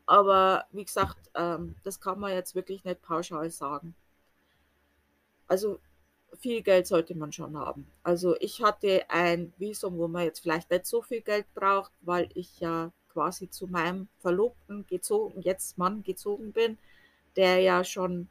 aber 0.07 0.67
wie 0.73 0.85
gesagt, 0.85 1.31
ähm, 1.35 1.77
das 1.85 2.01
kann 2.01 2.21
man 2.21 2.33
jetzt 2.33 2.55
wirklich 2.55 2.85
nicht 2.85 3.03
pauschal 3.03 3.51
sagen. 3.51 3.95
Also 5.49 5.81
viel 6.41 6.63
Geld 6.63 6.87
sollte 6.87 7.15
man 7.15 7.33
schon 7.33 7.57
haben. 7.57 7.87
Also 8.03 8.37
ich 8.41 8.63
hatte 8.63 9.05
ein 9.09 9.53
Visum, 9.59 9.99
wo 9.99 10.09
man 10.09 10.25
jetzt 10.25 10.41
vielleicht 10.41 10.71
nicht 10.71 10.87
so 10.87 11.03
viel 11.03 11.21
Geld 11.21 11.47
braucht, 11.55 11.93
weil 12.01 12.29
ich 12.35 12.61
ja 12.61 12.91
quasi 13.13 13.51
zu 13.51 13.67
meinem 13.67 14.09
Verlobten 14.21 14.87
gezogen, 14.87 15.43
jetzt 15.43 15.79
Mann 15.79 16.03
gezogen 16.03 16.53
bin, 16.53 16.79
der 17.37 17.61
ja 17.61 17.85
schon 17.85 18.29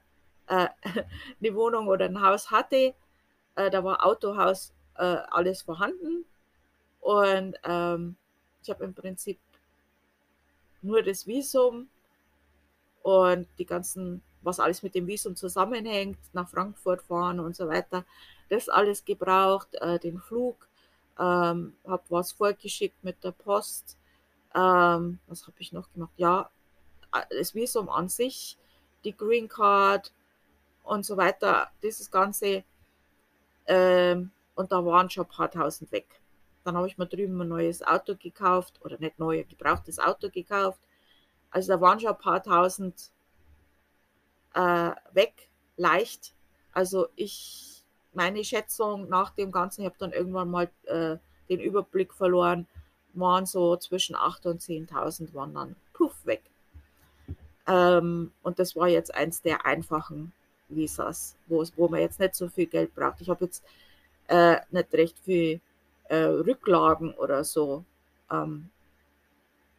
äh, 0.47 0.67
eine 1.39 1.55
Wohnung 1.55 1.87
oder 1.87 2.05
ein 2.05 2.21
Haus 2.21 2.51
hatte. 2.51 2.93
Äh, 3.55 3.69
da 3.69 3.83
war 3.83 4.05
Autohaus 4.05 4.73
äh, 4.95 5.03
alles 5.03 5.61
vorhanden. 5.61 6.25
Und 6.99 7.55
ähm, 7.63 8.15
ich 8.63 8.69
habe 8.69 8.83
im 8.83 8.93
Prinzip 8.93 9.39
nur 10.81 11.01
das 11.03 11.27
Visum 11.27 11.89
und 13.03 13.47
die 13.57 13.65
ganzen 13.65 14.21
was 14.41 14.59
alles 14.59 14.83
mit 14.83 14.95
dem 14.95 15.07
Visum 15.07 15.35
zusammenhängt, 15.35 16.19
nach 16.33 16.49
Frankfurt 16.49 17.01
fahren 17.01 17.39
und 17.39 17.55
so 17.55 17.67
weiter. 17.67 18.05
Das 18.49 18.69
alles 18.69 19.05
gebraucht, 19.05 19.75
äh, 19.75 19.99
den 19.99 20.19
Flug, 20.19 20.67
ähm, 21.19 21.73
habe 21.85 22.03
was 22.09 22.31
vorgeschickt 22.31 23.03
mit 23.03 23.23
der 23.23 23.31
Post. 23.31 23.97
Ähm, 24.53 25.19
was 25.27 25.47
habe 25.47 25.55
ich 25.59 25.71
noch 25.71 25.91
gemacht? 25.93 26.11
Ja, 26.17 26.49
äh, 27.13 27.37
das 27.37 27.55
Visum 27.55 27.89
an 27.89 28.09
sich, 28.09 28.57
die 29.03 29.15
Green 29.15 29.47
Card 29.47 30.11
und 30.83 31.05
so 31.05 31.17
weiter, 31.17 31.69
dieses 31.83 32.11
Ganze. 32.11 32.63
Ähm, 33.67 34.31
und 34.55 34.71
da 34.71 34.83
waren 34.85 35.09
schon 35.09 35.25
ein 35.25 35.29
paar 35.29 35.49
tausend 35.49 35.91
weg. 35.91 36.19
Dann 36.63 36.75
habe 36.75 36.87
ich 36.87 36.97
mir 36.97 37.07
drüben 37.07 37.39
ein 37.41 37.47
neues 37.47 37.81
Auto 37.81 38.15
gekauft 38.15 38.79
oder 38.83 38.97
nicht 38.99 39.17
neu, 39.17 39.43
gebrauchtes 39.43 39.99
Auto 39.99 40.29
gekauft. 40.29 40.81
Also 41.49 41.73
da 41.73 41.81
waren 41.81 41.99
schon 41.99 42.09
ein 42.09 42.17
paar 42.17 42.43
tausend 42.43 43.11
äh, 44.53 44.91
weg, 45.13 45.49
leicht. 45.77 46.33
Also 46.73 47.07
ich, 47.15 47.83
meine 48.13 48.43
Schätzung 48.43 49.09
nach 49.09 49.31
dem 49.31 49.51
Ganzen, 49.51 49.81
ich 49.81 49.85
habe 49.85 49.97
dann 49.99 50.13
irgendwann 50.13 50.49
mal 50.49 50.69
äh, 50.85 51.17
den 51.49 51.59
Überblick 51.59 52.13
verloren, 52.13 52.67
waren 53.13 53.45
so 53.45 53.75
zwischen 53.75 54.15
8.000 54.15 54.49
und 54.49 54.61
10.000 54.61 55.33
waren 55.33 55.53
dann 55.53 55.75
puff 55.93 56.25
weg. 56.25 56.43
Ähm, 57.67 58.31
und 58.41 58.59
das 58.59 58.75
war 58.75 58.87
jetzt 58.87 59.13
eins 59.13 59.41
der 59.41 59.65
einfachen 59.65 60.31
Visas, 60.69 61.35
wo, 61.47 61.63
wo 61.75 61.87
man 61.89 61.99
jetzt 61.99 62.19
nicht 62.19 62.35
so 62.35 62.47
viel 62.47 62.67
Geld 62.67 62.95
braucht. 62.95 63.21
Ich 63.21 63.29
habe 63.29 63.45
jetzt 63.45 63.63
äh, 64.27 64.57
nicht 64.71 64.93
recht 64.93 65.19
viel 65.19 65.59
äh, 66.09 66.23
Rücklagen 66.23 67.13
oder 67.13 67.43
so 67.43 67.83
ähm, 68.31 68.69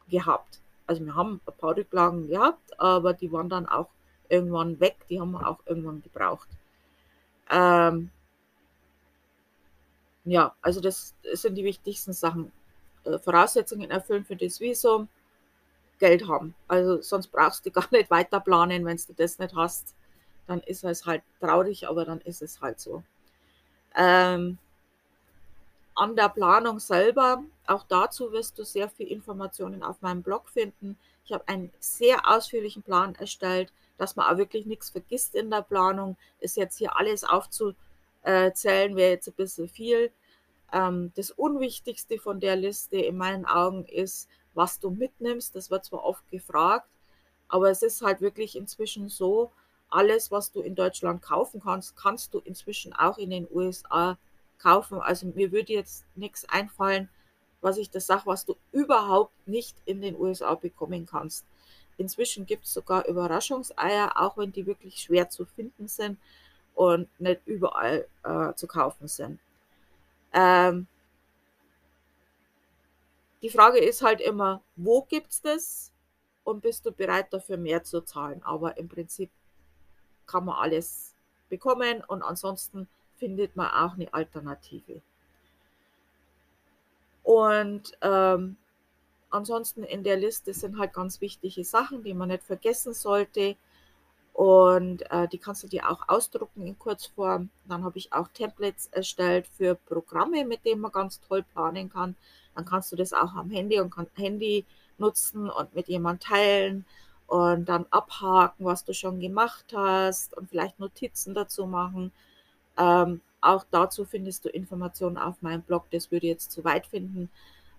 gehabt. 0.09 0.59
Also 0.85 1.03
wir 1.05 1.15
haben 1.15 1.41
ein 1.45 1.57
paar 1.57 1.75
Rücklagen 1.75 2.27
gehabt, 2.27 2.79
aber 2.79 3.13
die 3.13 3.31
waren 3.31 3.49
dann 3.49 3.67
auch 3.67 3.89
irgendwann 4.29 4.79
weg, 4.79 4.97
die 5.09 5.19
haben 5.19 5.31
wir 5.31 5.47
auch 5.47 5.59
irgendwann 5.65 6.01
gebraucht. 6.01 6.47
Ähm, 7.49 8.09
ja, 10.25 10.55
also 10.61 10.79
das, 10.79 11.13
sind 11.33 11.55
die 11.55 11.63
wichtigsten 11.63 12.13
Sachen. 12.13 12.51
Äh, 13.03 13.19
Voraussetzungen 13.19 13.91
erfüllen 13.91 14.23
für 14.23 14.35
das 14.35 14.59
Visum, 14.59 15.09
Geld 15.99 16.27
haben. 16.27 16.55
Also 16.67 17.01
sonst 17.01 17.27
brauchst 17.27 17.65
du 17.65 17.71
gar 17.71 17.87
nicht 17.91 18.09
weiter 18.09 18.39
planen, 18.39 18.85
wenn 18.85 18.97
du 18.97 19.13
das 19.13 19.39
nicht 19.39 19.55
hast. 19.55 19.95
Dann 20.47 20.59
ist 20.61 20.83
es 20.83 21.05
halt 21.05 21.23
traurig, 21.39 21.87
aber 21.87 22.05
dann 22.05 22.21
ist 22.21 22.41
es 22.41 22.61
halt 22.61 22.79
so. 22.79 23.03
Ähm, 23.95 24.57
an 25.95 26.15
der 26.15 26.29
Planung 26.29 26.79
selber, 26.79 27.43
auch 27.67 27.85
dazu 27.87 28.31
wirst 28.31 28.57
du 28.57 28.63
sehr 28.63 28.89
viel 28.89 29.07
Informationen 29.07 29.83
auf 29.83 30.01
meinem 30.01 30.23
Blog 30.23 30.49
finden. 30.49 30.97
Ich 31.25 31.31
habe 31.31 31.47
einen 31.47 31.71
sehr 31.79 32.27
ausführlichen 32.27 32.83
Plan 32.83 33.15
erstellt, 33.15 33.71
dass 33.97 34.15
man 34.15 34.31
auch 34.31 34.37
wirklich 34.37 34.65
nichts 34.65 34.89
vergisst 34.89 35.35
in 35.35 35.49
der 35.49 35.61
Planung. 35.61 36.17
Ist 36.39 36.57
jetzt 36.57 36.77
hier 36.77 36.97
alles 36.97 37.23
aufzuzählen, 37.23 38.95
wäre 38.95 39.11
jetzt 39.11 39.27
ein 39.27 39.35
bisschen 39.35 39.69
viel. 39.69 40.11
Ähm, 40.71 41.11
das 41.15 41.31
Unwichtigste 41.31 42.17
von 42.17 42.39
der 42.39 42.55
Liste 42.55 42.97
in 42.97 43.17
meinen 43.17 43.45
Augen 43.45 43.85
ist, 43.85 44.29
was 44.53 44.79
du 44.79 44.89
mitnimmst. 44.89 45.55
Das 45.55 45.69
wird 45.71 45.85
zwar 45.85 46.03
oft 46.03 46.29
gefragt, 46.29 46.89
aber 47.47 47.69
es 47.69 47.81
ist 47.81 48.01
halt 48.01 48.21
wirklich 48.21 48.55
inzwischen 48.55 49.09
so, 49.09 49.51
alles, 49.93 50.31
was 50.31 50.51
du 50.51 50.61
in 50.61 50.73
Deutschland 50.75 51.21
kaufen 51.21 51.61
kannst, 51.63 51.95
kannst 51.95 52.33
du 52.33 52.39
inzwischen 52.39 52.93
auch 52.93 53.17
in 53.19 53.29
den 53.29 53.47
USA 53.51 54.17
kaufen. 54.57 54.99
Also 54.99 55.27
mir 55.27 55.51
würde 55.51 55.73
jetzt 55.73 56.05
nichts 56.15 56.49
einfallen, 56.49 57.09
was 57.61 57.77
ich 57.77 57.91
das 57.91 58.07
sage, 58.07 58.23
was 58.25 58.45
du 58.45 58.55
überhaupt 58.71 59.33
nicht 59.47 59.77
in 59.85 60.01
den 60.01 60.19
USA 60.19 60.55
bekommen 60.55 61.05
kannst. 61.05 61.45
Inzwischen 61.97 62.45
gibt 62.45 62.65
es 62.65 62.73
sogar 62.73 63.05
Überraschungseier, 63.07 64.13
auch 64.15 64.37
wenn 64.37 64.51
die 64.51 64.65
wirklich 64.65 64.97
schwer 65.01 65.29
zu 65.29 65.45
finden 65.45 65.87
sind 65.87 66.19
und 66.75 67.07
nicht 67.19 67.41
überall 67.45 68.07
äh, 68.23 68.53
zu 68.53 68.67
kaufen 68.67 69.07
sind. 69.07 69.39
Ähm, 70.33 70.87
die 73.41 73.49
Frage 73.49 73.79
ist 73.79 74.01
halt 74.01 74.21
immer, 74.21 74.61
wo 74.75 75.03
gibt 75.03 75.31
es 75.31 75.41
das 75.41 75.91
und 76.43 76.61
bist 76.61 76.85
du 76.85 76.91
bereit 76.91 77.31
dafür 77.31 77.57
mehr 77.57 77.83
zu 77.83 78.01
zahlen? 78.01 78.41
Aber 78.43 78.77
im 78.77 78.87
Prinzip 78.87 79.29
kann 80.25 80.45
man 80.45 80.55
alles 80.55 81.13
bekommen 81.49 82.03
und 82.07 82.23
ansonsten 82.23 82.87
findet 83.17 83.55
man 83.55 83.67
auch 83.67 83.93
eine 83.93 84.13
Alternative. 84.13 85.01
Und 87.23 87.97
ähm, 88.01 88.57
ansonsten 89.33 89.83
in 89.83 90.03
der 90.03 90.17
Liste 90.17 90.53
sind 90.53 90.77
halt 90.77 90.93
ganz 90.93 91.21
wichtige 91.21 91.63
Sachen, 91.63 92.03
die 92.03 92.13
man 92.13 92.29
nicht 92.29 92.43
vergessen 92.43 92.93
sollte. 92.93 93.55
Und 94.33 95.09
äh, 95.11 95.27
die 95.27 95.37
kannst 95.37 95.63
du 95.63 95.67
dir 95.67 95.89
auch 95.89 96.09
ausdrucken 96.09 96.65
in 96.65 96.79
Kurzform. 96.79 97.49
Dann 97.67 97.83
habe 97.83 97.99
ich 97.99 98.13
auch 98.13 98.27
Templates 98.29 98.87
erstellt 98.87 99.47
für 99.47 99.75
Programme, 99.75 100.43
mit 100.45 100.65
denen 100.65 100.81
man 100.81 100.91
ganz 100.91 101.21
toll 101.21 101.43
planen 101.43 101.91
kann. 101.91 102.15
Dann 102.55 102.65
kannst 102.65 102.91
du 102.91 102.95
das 102.95 103.13
auch 103.13 103.35
am 103.35 103.51
Handy 103.51 103.79
und 103.79 103.91
kann 103.91 104.07
Handy 104.15 104.65
nutzen 104.97 105.49
und 105.49 105.75
mit 105.75 105.87
jemandem 105.87 106.27
teilen 106.27 106.85
und 107.27 107.65
dann 107.65 107.85
abhaken, 107.89 108.65
was 108.65 108.85
du 108.85 108.93
schon 108.93 109.19
gemacht 109.19 109.65
hast 109.73 110.35
und 110.35 110.49
vielleicht 110.49 110.79
Notizen 110.79 111.33
dazu 111.33 111.65
machen. 111.65 112.11
Ähm, 112.77 113.21
auch 113.41 113.65
dazu 113.71 114.05
findest 114.05 114.45
du 114.45 114.49
Informationen 114.49 115.17
auf 115.17 115.41
meinem 115.41 115.61
Blog. 115.61 115.85
Das 115.91 116.11
würde 116.11 116.27
jetzt 116.27 116.51
zu 116.51 116.63
weit 116.63 116.87
finden, 116.87 117.29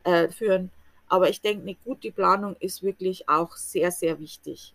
äh, 0.05 0.29
führen. 0.29 0.71
Aber 1.09 1.29
ich 1.29 1.41
denke, 1.41 1.63
eine 1.63 1.75
gute 1.75 2.11
Planung 2.11 2.57
ist 2.61 2.83
wirklich 2.83 3.29
auch 3.29 3.57
sehr, 3.57 3.91
sehr 3.91 4.19
wichtig, 4.19 4.75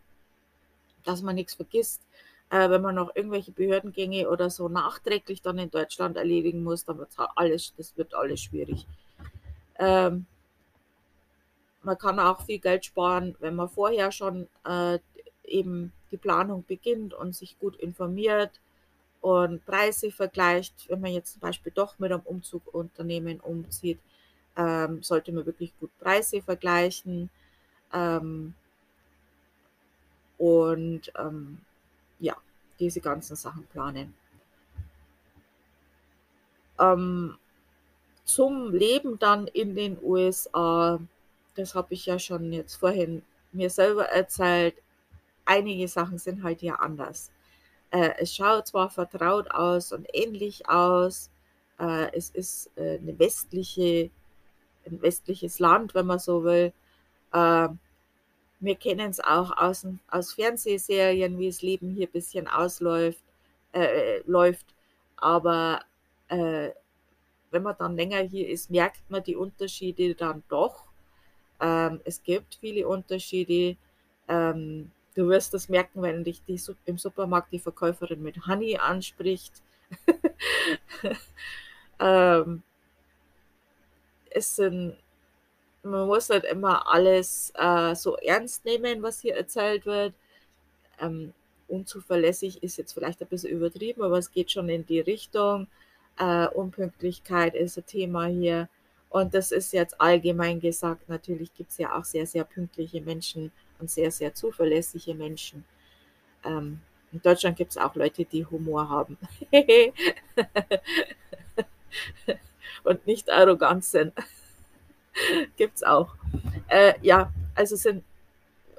dass 1.04 1.22
man 1.22 1.36
nichts 1.36 1.56
vergisst. 1.56 2.02
Äh, 2.50 2.70
wenn 2.70 2.82
man 2.82 2.96
noch 2.96 3.16
irgendwelche 3.16 3.52
Behördengänge 3.52 4.30
oder 4.30 4.50
so 4.50 4.70
nachträglich 4.70 5.42
dann 5.42 5.60
in 5.60 5.70
Deutschland 5.70 6.18
erledigen 6.18 6.64
muss, 6.64 6.86
dann 6.86 6.98
wird 6.98 7.10
alles, 7.36 7.74
das 7.78 7.96
wird 7.98 8.14
alles 8.14 8.42
schwierig. 8.42 8.88
Ähm, 9.78 10.26
man 11.84 11.98
kann 11.98 12.20
auch 12.20 12.42
viel 12.42 12.60
Geld 12.60 12.86
sparen, 12.86 13.36
wenn 13.40 13.56
man 13.56 13.70
vorher 13.70 14.12
schon 14.12 14.48
äh, 14.66 15.00
eben 15.46 15.94
die 16.12 16.18
Planung 16.18 16.64
beginnt 16.68 17.14
und 17.14 17.36
sich 17.36 17.58
gut 17.60 17.76
informiert 17.78 18.60
und 19.22 19.66
Preise 19.66 20.12
vergleicht. 20.12 20.74
Wenn 20.90 21.02
man 21.02 21.12
jetzt 21.12 21.34
zum 21.34 21.42
Beispiel 21.42 21.72
doch 21.74 22.00
mit 22.00 22.12
einem 22.12 22.22
Umzugunternehmen 22.22 23.40
umzieht, 23.40 24.00
ähm, 24.60 25.02
sollte 25.02 25.32
man 25.32 25.46
wirklich 25.46 25.74
gut 25.80 25.90
Preise 26.00 26.42
vergleichen. 26.42 27.30
Ähm, 27.94 28.54
und 30.38 31.12
ähm, 31.18 31.60
ja, 32.20 32.36
diese 32.80 33.00
ganzen 33.00 33.36
Sachen 33.36 33.66
planen. 33.68 34.14
Ähm, 36.80 37.38
zum 38.26 38.74
Leben 38.74 39.18
dann 39.18 39.48
in 39.48 39.76
den 39.76 39.98
USA, 40.04 41.00
das 41.56 41.74
habe 41.74 41.94
ich 41.94 42.06
ja 42.06 42.20
schon 42.20 42.54
jetzt 42.54 42.76
vorhin 42.76 43.24
mir 43.52 43.70
selber 43.70 44.06
erzählt, 44.06 44.76
einige 45.46 45.88
Sachen 45.88 46.18
sind 46.20 46.44
halt 46.44 46.62
ja 46.62 46.76
anders. 46.76 47.32
Äh, 47.92 48.12
es 48.20 48.36
schaut 48.36 48.68
zwar 48.68 48.90
vertraut 48.90 49.50
aus 49.52 49.92
und 49.92 50.08
ähnlich 50.14 50.70
aus, 50.70 51.32
äh, 51.80 52.14
es 52.16 52.30
ist 52.30 52.70
äh, 52.76 53.00
eine 53.00 53.18
westliche, 53.18 54.12
ein 54.92 55.02
westliches 55.02 55.60
Land, 55.60 55.96
wenn 55.96 56.06
man 56.06 56.20
so 56.20 56.44
will. 56.44 56.74
Äh, 57.34 57.70
wir 58.60 58.76
kennen 58.76 59.10
es 59.10 59.20
auch 59.20 59.56
aus, 59.58 59.88
aus 60.10 60.34
Fernsehserien, 60.34 61.38
wie 61.38 61.48
das 61.48 61.62
Leben 61.62 61.92
hier 61.92 62.08
ein 62.08 62.12
bisschen 62.12 62.48
ausläuft, 62.48 63.24
äh, 63.74 64.20
läuft. 64.26 64.66
Aber 65.16 65.82
äh, 66.28 66.72
wenn 67.52 67.64
man 67.64 67.76
dann 67.78 67.96
länger 67.96 68.20
hier 68.20 68.50
ist, 68.50 68.70
merkt 68.70 69.10
man 69.10 69.24
die 69.24 69.36
Unterschiede 69.36 70.16
dann 70.16 70.44
doch. 70.50 70.86
Ähm, 71.60 72.02
es 72.06 72.24
gibt 72.24 72.56
viele 72.56 72.88
Unterschiede. 72.88 73.78
Ähm, 74.28 74.92
du 75.16 75.28
wirst 75.30 75.54
das 75.54 75.70
merken, 75.70 76.02
wenn 76.02 76.24
dich 76.24 76.44
die, 76.46 76.60
im 76.86 76.98
Supermarkt 76.98 77.52
die 77.52 77.60
Verkäuferin 77.60 78.22
mit 78.22 78.48
Honey 78.48 78.78
anspricht. 78.78 79.62
ähm, 82.00 82.64
es 84.32 84.56
sind 84.56 84.98
man 85.84 86.08
muss 86.08 86.30
nicht 86.30 86.46
immer 86.46 86.88
alles 86.88 87.52
äh, 87.56 87.96
so 87.96 88.18
ernst 88.18 88.66
nehmen, 88.66 89.02
was 89.02 89.22
hier 89.22 89.36
erzählt 89.36 89.86
wird. 89.86 90.14
Ähm, 91.00 91.34
unzuverlässig 91.68 92.64
ist 92.64 92.78
jetzt 92.78 92.94
vielleicht 92.94 93.22
ein 93.22 93.28
bisschen 93.28 93.52
übertrieben, 93.52 94.02
aber 94.04 94.18
es 94.18 94.32
geht 94.32 94.52
schon 94.52 94.70
in 94.70 94.86
die 94.86 95.00
Richtung. 95.00 95.68
Äh, 96.18 96.48
Unpünktlichkeit 96.48 97.56
ist 97.56 97.78
ein 97.78 97.86
Thema 97.86 98.26
hier. 98.26 98.68
Und 99.10 99.34
das 99.34 99.52
ist 99.52 99.74
jetzt 99.74 100.00
allgemein 100.00 100.60
gesagt. 100.60 101.10
Natürlich 101.10 101.54
gibt 101.54 101.72
es 101.72 101.78
ja 101.78 101.98
auch 101.98 102.06
sehr, 102.06 102.28
sehr 102.28 102.44
pünktliche 102.44 103.02
Menschen 103.02 103.52
und 103.80 103.90
sehr, 103.90 104.12
sehr 104.12 104.34
zuverlässige 104.34 105.16
Menschen. 105.16 105.64
Ähm, 106.44 106.82
in 107.12 107.22
Deutschland 107.22 107.58
gibt 107.58 107.72
es 107.72 107.78
auch 107.78 107.96
Leute, 107.96 108.26
die 108.26 108.46
Humor 108.46 108.88
haben. 108.90 109.18
und 112.84 113.06
nicht 113.08 113.30
arrogant 113.30 113.86
sind. 113.86 114.14
Gibt 115.58 115.78
es 115.78 115.84
auch. 115.84 116.16
Äh, 116.68 116.94
ja, 117.02 117.32
also 117.56 117.76
sind 117.76 118.04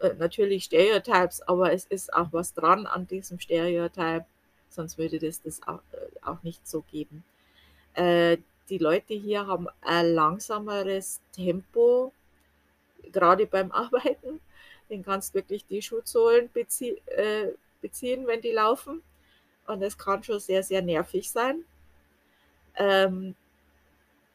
äh, 0.00 0.14
natürlich 0.18 0.64
Stereotypes, 0.64 1.42
aber 1.42 1.72
es 1.72 1.84
ist 1.86 2.12
auch 2.12 2.28
was 2.32 2.54
dran 2.54 2.86
an 2.86 3.06
diesem 3.06 3.40
Stereotype, 3.40 4.24
sonst 4.68 4.98
würde 4.98 5.18
das 5.18 5.42
das 5.42 5.62
auch, 5.66 5.80
äh, 5.92 6.26
auch 6.26 6.42
nicht 6.42 6.66
so 6.66 6.82
geben. 6.90 7.24
Äh, 7.94 8.38
die 8.68 8.78
Leute 8.78 9.14
hier 9.14 9.46
haben 9.46 9.68
ein 9.82 10.14
langsameres 10.14 11.20
Tempo, 11.32 12.12
gerade 13.12 13.46
beim 13.46 13.72
Arbeiten. 13.72 14.40
Den 14.88 15.04
kannst 15.04 15.34
wirklich 15.34 15.66
die 15.66 15.82
Schutzsohlen 15.82 16.48
bezie 16.52 17.00
beziehen, 17.80 18.26
wenn 18.26 18.40
die 18.40 18.52
laufen. 18.52 19.02
Und 19.66 19.82
es 19.82 19.96
kann 19.96 20.22
schon 20.22 20.40
sehr, 20.40 20.62
sehr 20.62 20.82
nervig 20.82 21.30
sein. 21.30 21.64
Ähm, 22.76 23.34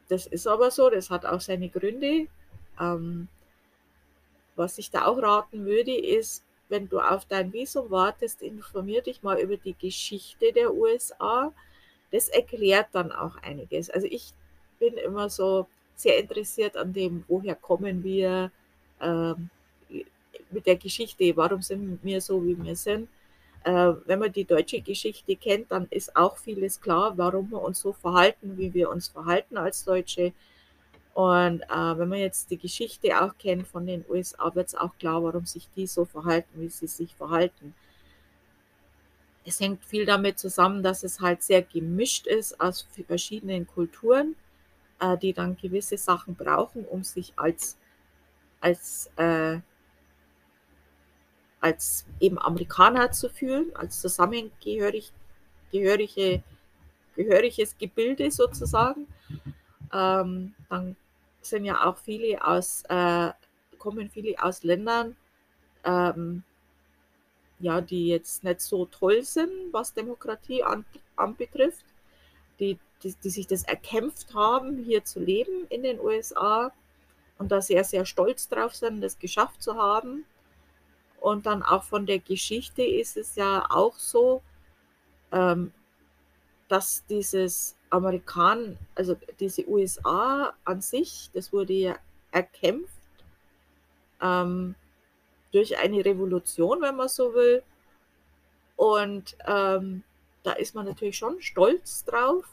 das 0.10 0.28
ist 0.28 0.48
aber 0.48 0.72
so, 0.72 0.90
das 0.90 1.10
hat 1.10 1.26
auch 1.26 1.42
seine 1.42 1.70
Gründe. 1.70 2.28
Ähm, 2.80 3.28
was 4.56 4.78
ich 4.78 4.92
da 4.92 5.06
auch 5.06 5.22
raten 5.22 5.66
würde, 5.66 5.96
ist, 5.96 6.44
wenn 6.70 6.88
du 6.90 7.00
auf 7.00 7.26
dein 7.26 7.52
Visum 7.54 7.90
wartest, 7.92 8.42
informier 8.42 9.02
dich 9.02 9.22
mal 9.24 9.40
über 9.40 9.58
die 9.58 9.76
Geschichte 9.78 10.52
der 10.54 10.74
USA. 10.74 11.54
Das 12.12 12.30
erklärt 12.30 12.88
dann 12.94 13.12
auch 13.12 13.38
einiges. 13.38 13.90
Also 13.90 14.08
ich 14.10 14.34
bin 14.80 14.96
immer 14.96 15.30
so 15.30 15.68
sehr 15.96 16.18
interessiert 16.20 16.78
an 16.78 16.94
dem, 16.94 17.24
woher 17.28 17.56
kommen 17.56 18.04
wir, 18.04 18.52
ähm, 19.02 19.50
mit 20.52 20.66
der 20.66 20.76
Geschichte, 20.76 21.36
warum 21.36 21.62
sind 21.62 22.00
wir 22.04 22.22
so, 22.22 22.44
wie 22.46 22.62
wir 22.62 22.76
sind. 22.76 23.10
Äh, 23.66 23.96
wenn 24.06 24.20
man 24.20 24.32
die 24.32 24.46
deutsche 24.46 24.80
Geschichte 24.80 25.36
kennt, 25.36 25.72
dann 25.72 25.88
ist 25.90 26.16
auch 26.16 26.38
vieles 26.38 26.80
klar, 26.80 27.18
warum 27.18 27.50
wir 27.50 27.62
uns 27.64 27.80
so 27.80 27.94
verhalten, 27.94 28.60
wie 28.60 28.72
wir 28.76 28.92
uns 28.92 29.08
verhalten 29.08 29.58
als 29.58 29.84
Deutsche. 29.84 30.34
Und 31.16 31.64
äh, 31.64 31.98
wenn 31.98 32.10
man 32.10 32.20
jetzt 32.20 32.52
die 32.52 32.60
Geschichte 32.60 33.20
auch 33.20 33.36
kennt 33.40 33.68
von 33.68 33.88
den 33.88 34.06
USA, 34.08 34.54
wird 34.54 34.68
es 34.68 34.76
auch 34.76 34.96
klar, 35.00 35.24
warum 35.24 35.48
sich 35.48 35.68
die 35.76 35.88
so 35.88 36.06
verhalten, 36.06 36.62
wie 36.62 36.70
sie 36.70 36.86
sich 36.86 37.16
verhalten. 37.16 37.74
Es 39.46 39.60
hängt 39.60 39.84
viel 39.84 40.06
damit 40.06 40.38
zusammen, 40.38 40.84
dass 40.84 41.04
es 41.04 41.20
halt 41.20 41.42
sehr 41.42 41.64
gemischt 41.64 42.28
ist 42.28 42.62
aus 42.62 42.88
verschiedenen 43.08 43.66
Kulturen, 43.66 44.36
äh, 45.00 45.18
die 45.18 45.34
dann 45.34 45.58
gewisse 45.58 45.98
Sachen 45.98 46.36
brauchen, 46.36 46.86
um 46.86 47.04
sich 47.04 47.34
als, 47.36 47.78
als 48.62 49.10
äh, 49.16 49.58
als 51.66 52.06
eben 52.20 52.38
Amerikaner 52.38 53.12
zu 53.12 53.28
fühlen, 53.28 53.76
als 53.76 54.00
zusammengehörig, 54.00 55.12
gehörige, 55.72 56.44
gehöriges 57.16 57.76
Gebilde 57.80 58.30
sozusagen. 58.30 59.08
Ähm, 59.92 60.54
dann 60.70 60.96
sind 61.42 61.66
ja 61.66 61.84
auch 61.84 61.98
viele 61.98 62.46
aus, 62.46 62.84
äh, 62.88 63.32
kommen 63.80 64.12
viele 64.12 64.36
aus 64.44 64.64
Ländern, 64.64 65.16
ähm, 65.84 66.44
ja, 67.58 67.82
die 67.82 68.10
jetzt 68.10 68.44
nicht 68.44 68.62
so 68.62 68.86
toll 68.86 69.24
sind, 69.24 69.50
was 69.72 69.92
Demokratie 69.92 70.62
an, 70.62 70.86
anbetrifft, 71.16 71.86
die, 72.60 72.78
die, 73.02 73.16
die 73.24 73.30
sich 73.32 73.48
das 73.48 73.64
erkämpft 73.64 74.36
haben, 74.36 74.84
hier 74.84 75.04
zu 75.04 75.20
leben 75.20 75.66
in 75.70 75.82
den 75.82 76.00
USA 76.00 76.72
und 77.40 77.52
da 77.52 77.60
sehr, 77.60 77.84
sehr 77.84 78.06
stolz 78.06 78.50
drauf 78.50 78.76
sind, 78.76 79.02
das 79.02 79.18
geschafft 79.18 79.64
zu 79.64 79.74
haben. 79.78 80.26
Und 81.26 81.48
dann 81.48 81.64
auch 81.64 81.84
von 81.84 82.06
der 82.06 82.20
Geschichte 82.20 82.84
ist 82.84 83.18
es 83.18 83.36
ja 83.36 83.66
auch 83.72 83.96
so, 83.96 84.44
ähm, 85.32 85.72
dass 86.68 87.04
dieses 87.08 87.76
Amerikan, 87.90 88.78
also 88.94 89.18
diese 89.40 89.68
USA 89.68 90.54
an 90.66 90.82
sich, 90.82 91.32
das 91.34 91.52
wurde 91.52 91.74
ja 91.74 91.96
erkämpft 92.30 92.94
ähm, 94.22 94.76
durch 95.52 95.76
eine 95.80 96.06
Revolution, 96.06 96.80
wenn 96.84 96.96
man 96.96 97.10
so 97.10 97.34
will. 97.34 97.64
Und 98.76 99.36
ähm, 99.48 100.04
da 100.44 100.52
ist 100.52 100.76
man 100.76 100.86
natürlich 100.86 101.18
schon 101.18 101.42
stolz 101.42 102.06
drauf. 102.06 102.46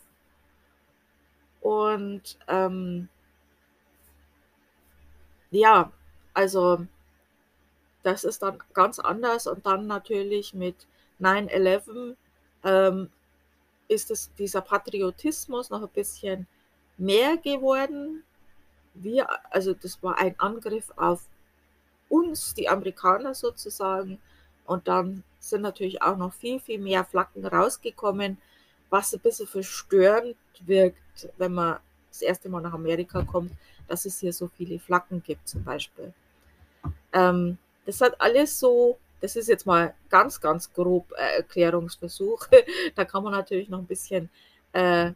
Und 1.60 2.38
ähm, 2.48 3.10
ja, 5.50 5.92
also 6.32 6.86
das 8.02 8.24
ist 8.24 8.42
dann 8.42 8.58
ganz 8.74 8.98
anders 8.98 9.46
und 9.46 9.64
dann 9.66 9.86
natürlich 9.86 10.54
mit 10.54 10.86
9-11 11.20 12.16
ähm, 12.64 13.10
ist 13.88 14.10
es 14.10 14.32
dieser 14.34 14.60
Patriotismus 14.60 15.70
noch 15.70 15.82
ein 15.82 15.88
bisschen 15.88 16.46
mehr 16.98 17.36
geworden. 17.36 18.24
Wir, 18.94 19.28
also 19.50 19.74
das 19.74 20.02
war 20.02 20.18
ein 20.18 20.34
Angriff 20.38 20.90
auf 20.96 21.28
uns, 22.08 22.54
die 22.54 22.68
Amerikaner 22.68 23.34
sozusagen. 23.34 24.18
Und 24.64 24.88
dann 24.88 25.24
sind 25.38 25.62
natürlich 25.62 26.02
auch 26.02 26.16
noch 26.16 26.32
viel, 26.32 26.60
viel 26.60 26.78
mehr 26.78 27.04
Flaggen 27.04 27.44
rausgekommen, 27.44 28.38
was 28.90 29.12
ein 29.12 29.20
bisschen 29.20 29.46
verstörend 29.46 30.36
wirkt, 30.60 31.28
wenn 31.38 31.54
man 31.54 31.78
das 32.10 32.22
erste 32.22 32.48
Mal 32.48 32.60
nach 32.60 32.74
Amerika 32.74 33.22
kommt, 33.22 33.52
dass 33.88 34.04
es 34.04 34.20
hier 34.20 34.32
so 34.32 34.48
viele 34.48 34.78
Flaggen 34.78 35.22
gibt 35.22 35.48
zum 35.48 35.64
Beispiel. 35.64 36.12
Ähm, 37.12 37.58
das 37.86 38.00
hat 38.00 38.20
alles 38.20 38.58
so, 38.58 38.98
das 39.20 39.36
ist 39.36 39.48
jetzt 39.48 39.66
mal 39.66 39.94
ganz, 40.08 40.40
ganz 40.40 40.72
grob 40.72 41.12
äh, 41.16 41.38
Erklärungsversuch. 41.38 42.46
da 42.94 43.04
kann 43.04 43.22
man 43.22 43.32
natürlich 43.32 43.68
noch 43.68 43.78
ein 43.78 43.86
bisschen, 43.86 44.30
äh, 44.72 45.12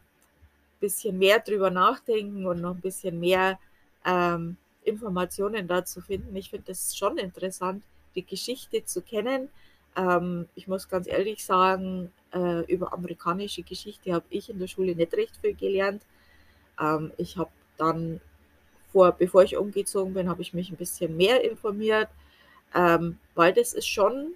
bisschen 0.79 1.17
mehr 1.17 1.39
drüber 1.39 1.69
nachdenken 1.69 2.45
und 2.45 2.61
noch 2.61 2.75
ein 2.75 2.81
bisschen 2.81 3.19
mehr 3.19 3.59
ähm, 4.05 4.57
Informationen 4.83 5.67
dazu 5.67 6.01
finden. 6.01 6.35
Ich 6.35 6.49
finde 6.49 6.71
es 6.71 6.95
schon 6.95 7.17
interessant, 7.17 7.83
die 8.15 8.25
Geschichte 8.25 8.85
zu 8.85 9.01
kennen. 9.01 9.49
Ähm, 9.95 10.47
ich 10.55 10.67
muss 10.67 10.87
ganz 10.87 11.07
ehrlich 11.07 11.43
sagen, 11.43 12.11
äh, 12.33 12.61
über 12.71 12.93
amerikanische 12.93 13.63
Geschichte 13.63 14.13
habe 14.13 14.25
ich 14.29 14.49
in 14.49 14.59
der 14.59 14.67
Schule 14.67 14.95
nicht 14.95 15.13
recht 15.13 15.35
viel 15.37 15.55
gelernt. 15.55 16.03
Ähm, 16.79 17.11
ich 17.17 17.37
habe 17.37 17.49
dann 17.77 18.21
vor, 18.91 19.11
bevor 19.11 19.43
ich 19.43 19.57
umgezogen 19.57 20.13
bin, 20.13 20.29
habe 20.29 20.41
ich 20.41 20.53
mich 20.53 20.71
ein 20.71 20.77
bisschen 20.77 21.17
mehr 21.17 21.43
informiert 21.43 22.09
ähm, 22.73 23.19
weil 23.35 23.53
das 23.53 23.73
ist 23.73 23.87
schon 23.87 24.35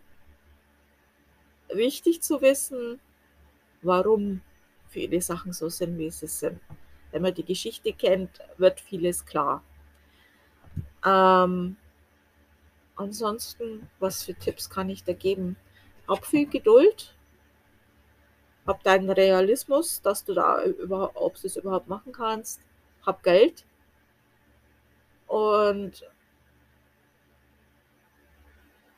wichtig 1.74 2.22
zu 2.22 2.42
wissen, 2.42 3.00
warum 3.82 4.42
viele 4.90 5.22
Sachen 5.22 5.54
so 5.54 5.70
sind, 5.70 5.98
wie 5.98 6.10
sie 6.10 6.28
sind. 6.28 6.60
Wenn 7.12 7.22
man 7.22 7.34
die 7.34 7.46
Geschichte 7.46 7.94
kennt, 7.94 8.40
wird 8.58 8.80
vieles 8.80 9.26
klar. 9.26 9.64
Ähm, 11.06 11.78
ansonsten, 12.96 13.90
was 14.00 14.24
für 14.24 14.34
Tipps 14.36 14.70
kann 14.70 14.90
ich 14.90 15.04
da 15.04 15.14
geben? 15.14 15.58
Hab 16.08 16.26
viel 16.26 16.48
Geduld, 16.48 17.16
hab 18.66 18.84
deinen 18.84 19.10
Realismus, 19.10 20.02
dass 20.02 20.24
du 20.24 20.34
da 20.34 20.64
überhaupt, 20.64 21.16
ob 21.16 21.36
du 21.40 21.48
es 21.48 21.56
überhaupt 21.56 21.88
machen 21.88 22.12
kannst, 22.12 22.62
hab 23.06 23.24
Geld 23.24 23.66
und 25.28 26.04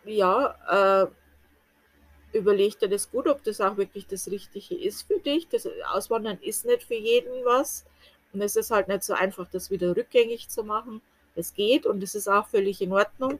ja, 0.06 1.04
äh, 1.04 2.38
überleg 2.38 2.80
dir 2.80 2.90
das 2.90 3.10
gut, 3.12 3.28
ob 3.28 3.44
das 3.44 3.62
auch 3.62 3.78
wirklich 3.78 4.08
das 4.08 4.30
Richtige 4.30 4.76
ist 4.76 5.04
für 5.04 5.20
dich. 5.20 5.48
Das 5.50 5.68
Auswandern 5.92 6.40
ist 6.42 6.66
nicht 6.66 6.84
für 6.84 6.96
jeden 6.96 7.46
was. 7.46 7.86
Und 8.34 8.42
es 8.42 8.56
ist 8.56 8.72
halt 8.72 8.88
nicht 8.88 9.04
so 9.04 9.14
einfach, 9.14 9.48
das 9.50 9.70
wieder 9.70 9.96
rückgängig 9.96 10.50
zu 10.50 10.64
machen. 10.64 11.02
Es 11.36 11.54
geht 11.54 11.86
und 11.86 12.02
es 12.04 12.16
ist 12.16 12.28
auch 12.28 12.48
völlig 12.48 12.82
in 12.82 12.92
Ordnung. 12.92 13.40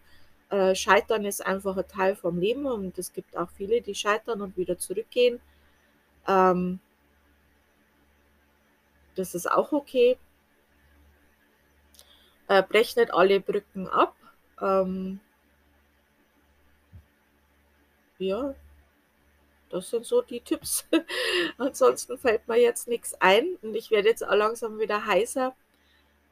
Äh, 0.50 0.76
scheitern 0.76 1.26
ist 1.26 1.46
einfach 1.46 1.76
ein 1.78 1.88
Teil 1.88 2.16
vom 2.16 2.40
Leben 2.40 2.66
und 2.66 2.98
es 3.00 3.12
gibt 3.12 3.36
auch 3.36 3.50
viele, 3.50 3.82
die 3.82 3.96
scheitern 3.96 4.42
und 4.42 4.56
wieder 4.56 4.78
zurückgehen. 4.78 5.40
Ähm, 6.28 6.80
das 9.16 9.36
ist 9.36 9.50
auch 9.50 9.72
okay. 9.72 10.18
Äh, 12.48 12.64
brech 12.64 12.96
nicht 12.96 13.14
alle 13.14 13.40
Brücken 13.40 13.88
ab. 13.88 14.16
Ähm, 14.62 15.20
ja, 18.28 18.56
das 19.70 19.90
sind 19.90 20.06
so 20.06 20.22
die 20.22 20.42
Tipps. 20.42 20.86
Ansonsten 21.58 22.18
fällt 22.18 22.48
mir 22.48 22.60
jetzt 22.60 22.88
nichts 22.88 23.16
ein 23.20 23.58
und 23.62 23.76
ich 23.76 23.90
werde 23.92 24.10
jetzt 24.10 24.26
auch 24.26 24.36
langsam 24.36 24.80
wieder 24.80 25.06
heißer. 25.06 25.56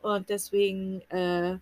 Und 0.01 0.30
deswegen 0.30 1.01
äh, 1.10 1.58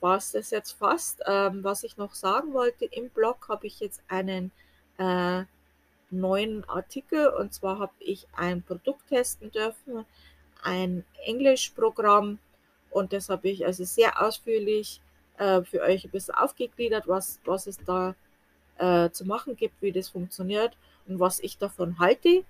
war 0.00 0.18
es 0.18 0.32
das 0.32 0.50
jetzt 0.50 0.72
fast. 0.72 1.22
Ähm, 1.26 1.64
was 1.64 1.84
ich 1.84 1.96
noch 1.96 2.14
sagen 2.14 2.52
wollte, 2.52 2.84
im 2.84 3.08
Blog 3.08 3.48
habe 3.48 3.66
ich 3.66 3.80
jetzt 3.80 4.02
einen 4.08 4.52
äh, 4.98 5.44
neuen 6.10 6.68
Artikel 6.68 7.28
und 7.28 7.54
zwar 7.54 7.78
habe 7.78 7.94
ich 7.98 8.26
ein 8.36 8.62
Produkt 8.62 9.08
testen 9.08 9.50
dürfen, 9.50 10.04
ein 10.62 11.04
Englischprogramm 11.24 12.38
und 12.90 13.12
das 13.12 13.28
habe 13.28 13.48
ich 13.48 13.66
also 13.66 13.84
sehr 13.84 14.22
ausführlich 14.22 15.00
äh, 15.38 15.62
für 15.62 15.80
euch 15.80 16.04
ein 16.04 16.10
bisschen 16.10 16.34
aufgegliedert, 16.34 17.08
was, 17.08 17.40
was 17.44 17.66
es 17.66 17.78
da 17.78 18.14
äh, 18.78 19.10
zu 19.10 19.24
machen 19.24 19.56
gibt, 19.56 19.80
wie 19.80 19.92
das 19.92 20.08
funktioniert 20.08 20.76
und 21.06 21.20
was 21.20 21.40
ich 21.40 21.58
davon 21.58 21.98
halte. 21.98 22.44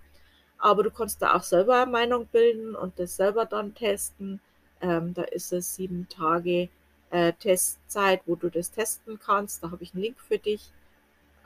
Aber 0.59 0.83
du 0.83 0.91
kannst 0.91 1.21
da 1.21 1.35
auch 1.35 1.43
selber 1.43 1.83
eine 1.83 1.91
Meinung 1.91 2.27
bilden 2.27 2.75
und 2.75 2.99
das 2.99 3.17
selber 3.17 3.45
dann 3.45 3.75
testen. 3.75 4.41
Ähm, 4.81 5.15
da 5.15 5.23
ist 5.23 5.53
es 5.53 5.75
sieben 5.75 6.09
Tage 6.09 6.69
äh, 7.11 7.33
Testzeit, 7.35 8.23
wo 8.27 8.35
du 8.35 8.51
das 8.51 8.71
testen 8.71 9.19
kannst. 9.19 9.63
Da 9.63 9.71
habe 9.71 9.83
ich 9.83 9.95
einen 9.95 10.03
Link 10.03 10.21
für 10.21 10.39
dich. 10.39 10.71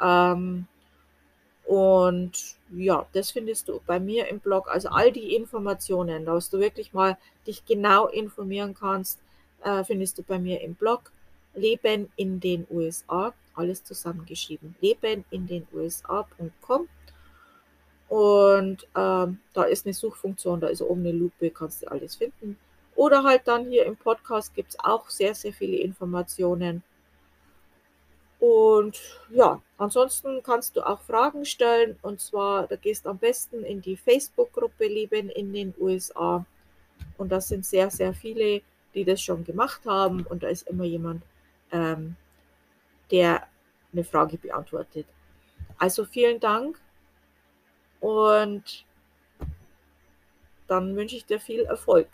Ähm, 0.00 0.66
und 1.64 2.56
ja, 2.70 3.06
das 3.12 3.30
findest 3.30 3.68
du 3.68 3.80
bei 3.86 4.00
mir 4.00 4.28
im 4.28 4.40
Blog. 4.40 4.68
Also 4.70 4.88
all 4.88 5.12
die 5.12 5.34
Informationen, 5.34 6.24
dass 6.24 6.48
du 6.48 6.58
wirklich 6.58 6.94
mal 6.94 7.18
dich 7.46 7.64
genau 7.66 8.06
informieren 8.06 8.74
kannst, 8.74 9.20
äh, 9.64 9.84
findest 9.84 10.16
du 10.18 10.22
bei 10.22 10.38
mir 10.38 10.60
im 10.62 10.74
Blog. 10.74 11.12
Leben 11.54 12.10
in 12.16 12.40
den 12.40 12.66
USA 12.70 13.34
alles 13.58 13.84
zusammengeschrieben. 13.84 14.74
Leben 14.80 15.24
in 15.30 15.46
den 15.46 15.66
USA.com. 15.72 16.88
Und 18.08 18.86
ähm, 18.96 19.38
da 19.52 19.64
ist 19.64 19.86
eine 19.86 19.92
Suchfunktion, 19.92 20.60
da 20.60 20.68
ist 20.68 20.80
oben 20.80 21.00
eine 21.00 21.12
Lupe, 21.12 21.50
kannst 21.50 21.82
du 21.82 21.90
alles 21.90 22.16
finden. 22.16 22.58
Oder 22.94 23.22
halt 23.22 23.42
dann 23.46 23.66
hier 23.68 23.84
im 23.84 23.96
Podcast 23.96 24.54
gibt 24.54 24.70
es 24.70 24.80
auch 24.80 25.08
sehr, 25.10 25.34
sehr 25.34 25.52
viele 25.52 25.76
Informationen. 25.76 26.82
Und 28.40 28.98
ja, 29.30 29.60
ansonsten 29.76 30.42
kannst 30.42 30.76
du 30.76 30.86
auch 30.86 31.00
Fragen 31.02 31.44
stellen. 31.44 31.98
Und 32.02 32.20
zwar, 32.20 32.66
da 32.66 32.76
gehst 32.76 33.06
am 33.06 33.18
besten 33.18 33.62
in 33.62 33.82
die 33.82 33.96
Facebook-Gruppe 33.96 34.86
Leben 34.86 35.28
in 35.28 35.52
den 35.52 35.74
USA. 35.78 36.44
Und 37.18 37.30
das 37.30 37.48
sind 37.48 37.66
sehr, 37.66 37.90
sehr 37.90 38.14
viele, 38.14 38.62
die 38.94 39.04
das 39.04 39.20
schon 39.20 39.44
gemacht 39.44 39.82
haben. 39.86 40.24
Und 40.26 40.42
da 40.42 40.48
ist 40.48 40.68
immer 40.68 40.84
jemand, 40.84 41.22
ähm, 41.72 42.16
der 43.10 43.46
eine 43.92 44.04
Frage 44.04 44.36
beantwortet. 44.36 45.06
Also 45.78 46.04
vielen 46.04 46.40
Dank 46.40 46.78
und 48.00 48.84
dann 50.66 50.94
wünsche 50.96 51.16
ich 51.16 51.24
dir 51.24 51.40
viel 51.40 51.62
Erfolg. 51.62 52.08